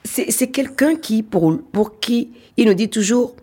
C'est 0.06 0.32
c'est 0.32 0.48
quelqu'un 0.48 0.96
qui, 0.96 1.24
pour, 1.24 1.60
pour 1.74 2.00
qui, 2.00 2.32
il 2.56 2.68
nous 2.68 2.74
dit 2.74 2.90
toujours, 2.90 3.36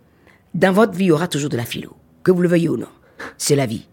dans 0.55 0.73
votre 0.73 0.95
vie, 0.95 1.05
il 1.05 1.09
y 1.09 1.13
aura 1.13 1.29
toujours 1.29 1.51
de 1.51 1.57
la 1.59 1.67
philo, 1.67 1.93
que 2.25 2.31
vous 2.31 2.41
le 2.41 2.49
veuillez 2.49 2.71
ou 2.71 2.79
non. 2.79 2.89
C'est 3.37 3.57
la 3.57 3.67
vie. 3.67 3.87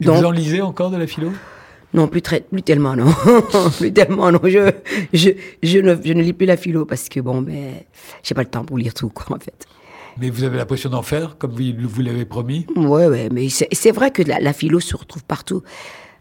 Donc- 0.00 0.18
vous 0.18 0.24
en 0.24 0.30
lisez 0.30 0.60
encore 0.60 0.90
de 0.90 0.96
la 0.96 1.08
philo? 1.08 1.32
Non, 1.94 2.08
plus, 2.08 2.22
très, 2.22 2.40
plus 2.40 2.62
tellement, 2.62 2.96
non. 2.96 3.12
plus 3.78 3.92
tellement, 3.92 4.32
non. 4.32 4.40
Je, 4.44 4.72
je, 5.12 5.30
je, 5.62 5.78
ne, 5.78 5.94
je 6.02 6.12
ne 6.12 6.22
lis 6.22 6.32
plus 6.32 6.46
la 6.46 6.56
philo 6.56 6.86
parce 6.86 7.08
que, 7.08 7.20
bon, 7.20 7.42
ben, 7.42 7.74
j'ai 8.22 8.34
pas 8.34 8.42
le 8.42 8.48
temps 8.48 8.64
pour 8.64 8.78
lire 8.78 8.94
tout, 8.94 9.10
quoi, 9.10 9.36
en 9.36 9.40
fait. 9.40 9.66
Mais 10.18 10.30
vous 10.30 10.44
avez 10.44 10.56
l'impression 10.56 10.90
d'en 10.90 11.02
faire, 11.02 11.36
comme 11.38 11.52
vous, 11.52 11.88
vous 11.88 12.02
l'avez 12.02 12.24
promis? 12.24 12.66
Ouais, 12.76 13.06
ouais, 13.06 13.28
mais 13.32 13.48
c'est 13.48 13.92
vrai 13.92 14.10
que 14.10 14.22
la, 14.22 14.40
la 14.40 14.52
philo 14.52 14.80
se 14.80 14.96
retrouve 14.96 15.24
partout. 15.24 15.62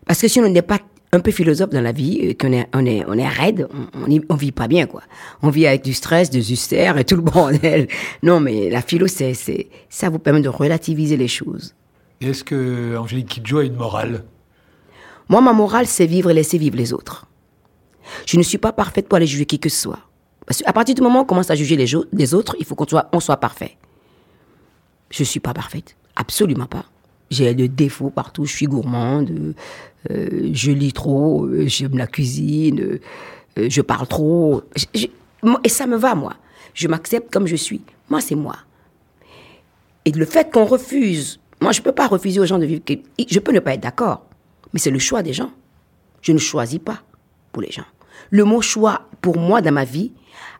Parce 0.06 0.20
que 0.22 0.28
si 0.28 0.40
on 0.40 0.50
n'est 0.50 0.62
pas 0.62 0.80
un 1.14 1.20
peu 1.20 1.32
philosophe 1.32 1.72
dans 1.72 1.82
la 1.82 1.92
vie, 1.92 2.20
euh, 2.24 2.34
qu'on 2.40 2.54
est, 2.54 2.68
on 2.74 2.86
est, 2.86 3.04
on 3.08 3.18
est 3.18 3.28
raide, 3.28 3.68
on, 3.94 4.20
on, 4.30 4.36
vit 4.36 4.52
pas 4.52 4.68
bien, 4.68 4.86
quoi. 4.86 5.02
On 5.42 5.50
vit 5.50 5.68
avec 5.68 5.84
du 5.84 5.94
stress, 5.94 6.30
des 6.30 6.52
ulcères 6.52 6.98
et 6.98 7.06
tout 7.06 7.16
le 7.16 7.22
bordel. 7.22 7.88
Non, 8.24 8.40
mais 8.40 8.70
la 8.70 8.82
philo, 8.82 9.08
c'est, 9.08 9.34
ça 9.90 10.10
vous 10.10 10.20
permet 10.20 10.42
de 10.42 10.50
relativiser 10.50 11.18
les 11.18 11.28
choses. 11.28 11.76
Est-ce 12.22 12.44
que 12.44 12.96
Angélique 12.98 13.28
Kidjo 13.28 13.60
a 13.60 13.64
une 13.64 13.76
morale? 13.76 14.24
Moi, 15.30 15.42
ma 15.42 15.54
morale, 15.54 15.88
c'est 15.88 16.06
vivre 16.06 16.30
et 16.30 16.34
laisser 16.34 16.58
vivre 16.58 16.78
les 16.78 16.94
autres. 16.94 17.28
Je 18.26 18.38
ne 18.38 18.44
suis 18.44 18.58
pas 18.58 18.72
parfaite 18.74 19.08
pour 19.08 19.16
aller 19.18 19.28
juger 19.28 19.46
qui 19.46 19.60
que 19.60 19.70
ce 19.70 19.82
soit. 19.82 20.00
Parce 20.46 20.62
qu'à 20.62 20.74
partir 20.74 20.96
du 20.96 21.02
moment 21.02 21.20
où 21.20 21.22
on 21.24 21.26
commence 21.26 21.50
à 21.52 21.56
juger 21.56 21.76
les, 21.78 22.34
autres, 22.36 22.56
il 22.60 22.66
faut 22.66 22.76
qu'on 22.76 22.88
soit, 22.88 23.10
on 23.14 23.20
soit 23.20 23.38
parfait. 23.38 23.78
Je 25.10 25.22
ne 25.22 25.26
suis 25.26 25.40
pas 25.40 25.54
parfaite. 25.54 25.96
Absolument 26.16 26.66
pas. 26.66 26.86
J'ai 27.30 27.54
des 27.54 27.70
défauts 27.70 28.10
partout. 28.10 28.46
Je 28.46 28.54
suis 28.54 28.66
gourmande. 28.66 29.54
euh, 30.10 30.50
je 30.52 30.72
lis 30.72 30.94
trop. 30.94 31.46
euh, 31.46 31.68
J'aime 31.68 31.98
la 31.98 32.08
cuisine. 32.08 33.00
euh, 33.58 33.70
je 33.70 33.82
parle 33.82 34.08
trop. 34.08 34.64
Et 35.64 35.70
ça 35.70 35.88
me 35.88 35.96
va, 35.96 36.16
moi. 36.16 36.34
Je 36.74 36.88
m'accepte 36.88 37.32
comme 37.32 37.48
je 37.48 37.56
suis. 37.56 37.82
Moi, 38.10 38.20
c'est 38.20 38.36
moi. 38.36 38.56
Et 40.06 40.12
le 40.12 40.26
fait 40.26 40.52
qu'on 40.52 40.66
refuse, 40.66 41.40
moi 41.62 41.72
je 41.72 41.80
ne 41.80 41.84
peux 41.84 41.92
pas 41.92 42.08
refuser 42.08 42.40
aux 42.40 42.46
gens 42.46 42.58
de 42.58 42.66
vivre, 42.66 42.82
je 43.30 43.40
peux 43.40 43.52
ne 43.52 43.60
pas 43.60 43.76
être 43.76 43.82
d'accord, 43.82 44.26
mais 44.74 44.80
c'est 44.80 44.92
le 44.92 45.00
choix 45.00 45.24
des 45.24 45.34
gens. 45.34 45.52
Je 46.22 46.32
ne 46.32 46.38
choisis 46.38 46.80
pas 46.80 47.02
pour 47.52 47.62
les 47.62 47.72
gens. 47.72 47.86
Le 48.30 48.44
mot 48.44 48.62
choix, 48.62 49.08
pour 49.22 49.38
moi, 49.38 49.62
dans 49.62 49.72
ma 49.72 49.86
vie, 49.86 50.12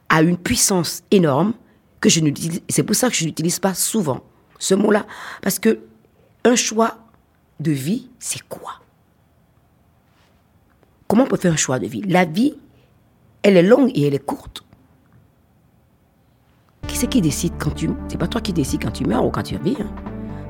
a 0.10 0.22
une 0.22 0.38
puissance 0.38 1.04
énorme 1.12 1.54
que 2.00 2.10
je 2.10 2.20
n'utilise, 2.20 2.62
c'est 2.68 2.84
pour 2.84 2.96
ça 2.96 3.10
que 3.10 3.16
je 3.16 3.26
n'utilise 3.26 3.60
pas 3.60 3.74
souvent 3.74 4.24
ce 4.60 4.74
mot-là. 4.74 5.06
Parce 5.42 5.60
que 5.60 5.80
un 6.44 6.56
choix 6.56 6.98
de 7.60 7.72
vie, 7.72 8.10
c'est 8.20 8.42
quoi? 8.48 8.74
Comment 11.08 11.24
on 11.24 11.28
peut 11.28 11.38
faire 11.38 11.54
un 11.54 11.58
choix 11.58 11.78
de 11.78 11.88
vie? 11.88 12.02
La 12.02 12.26
vie, 12.26 12.56
elle 13.44 13.58
est 13.58 13.64
longue 13.64 13.92
et 13.94 14.08
elle 14.08 14.16
est 14.16 14.26
courte. 14.26 14.64
Qui 16.88 16.98
c'est 16.98 17.08
qui 17.08 17.22
décide 17.22 17.54
quand 17.60 17.72
tu... 17.72 17.90
C'est 18.08 18.18
pas 18.18 18.28
toi 18.28 18.42
qui 18.42 18.54
décides 18.54 18.82
quand 18.82 18.92
tu 18.92 19.06
meurs 19.06 19.26
ou 19.26 19.30
quand 19.30 19.44
tu 19.44 19.58
vis. 19.58 19.78
Hein. 19.80 19.90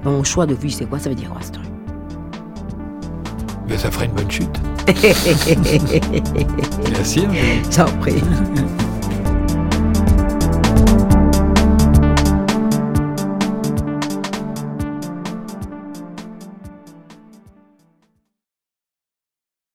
Mon 0.04 0.24
choix 0.24 0.45
de 0.45 0.54
vie, 0.54 0.71
c'est 0.71 0.86
quoi? 0.86 1.00
Ça 1.00 1.10
veut 1.10 1.15
dire 1.15 1.30
quoi, 1.30 1.41
ce 1.41 1.52
truc 1.52 1.71
Ben, 3.72 3.80
Ça 3.80 3.90
ferait 3.90 4.08
une 4.08 4.12
bonne 4.12 4.30
chute. 4.30 4.50
Merci. 6.92 7.26
Angélique. 7.26 7.66
J'en 7.72 7.86
prie. 8.00 8.22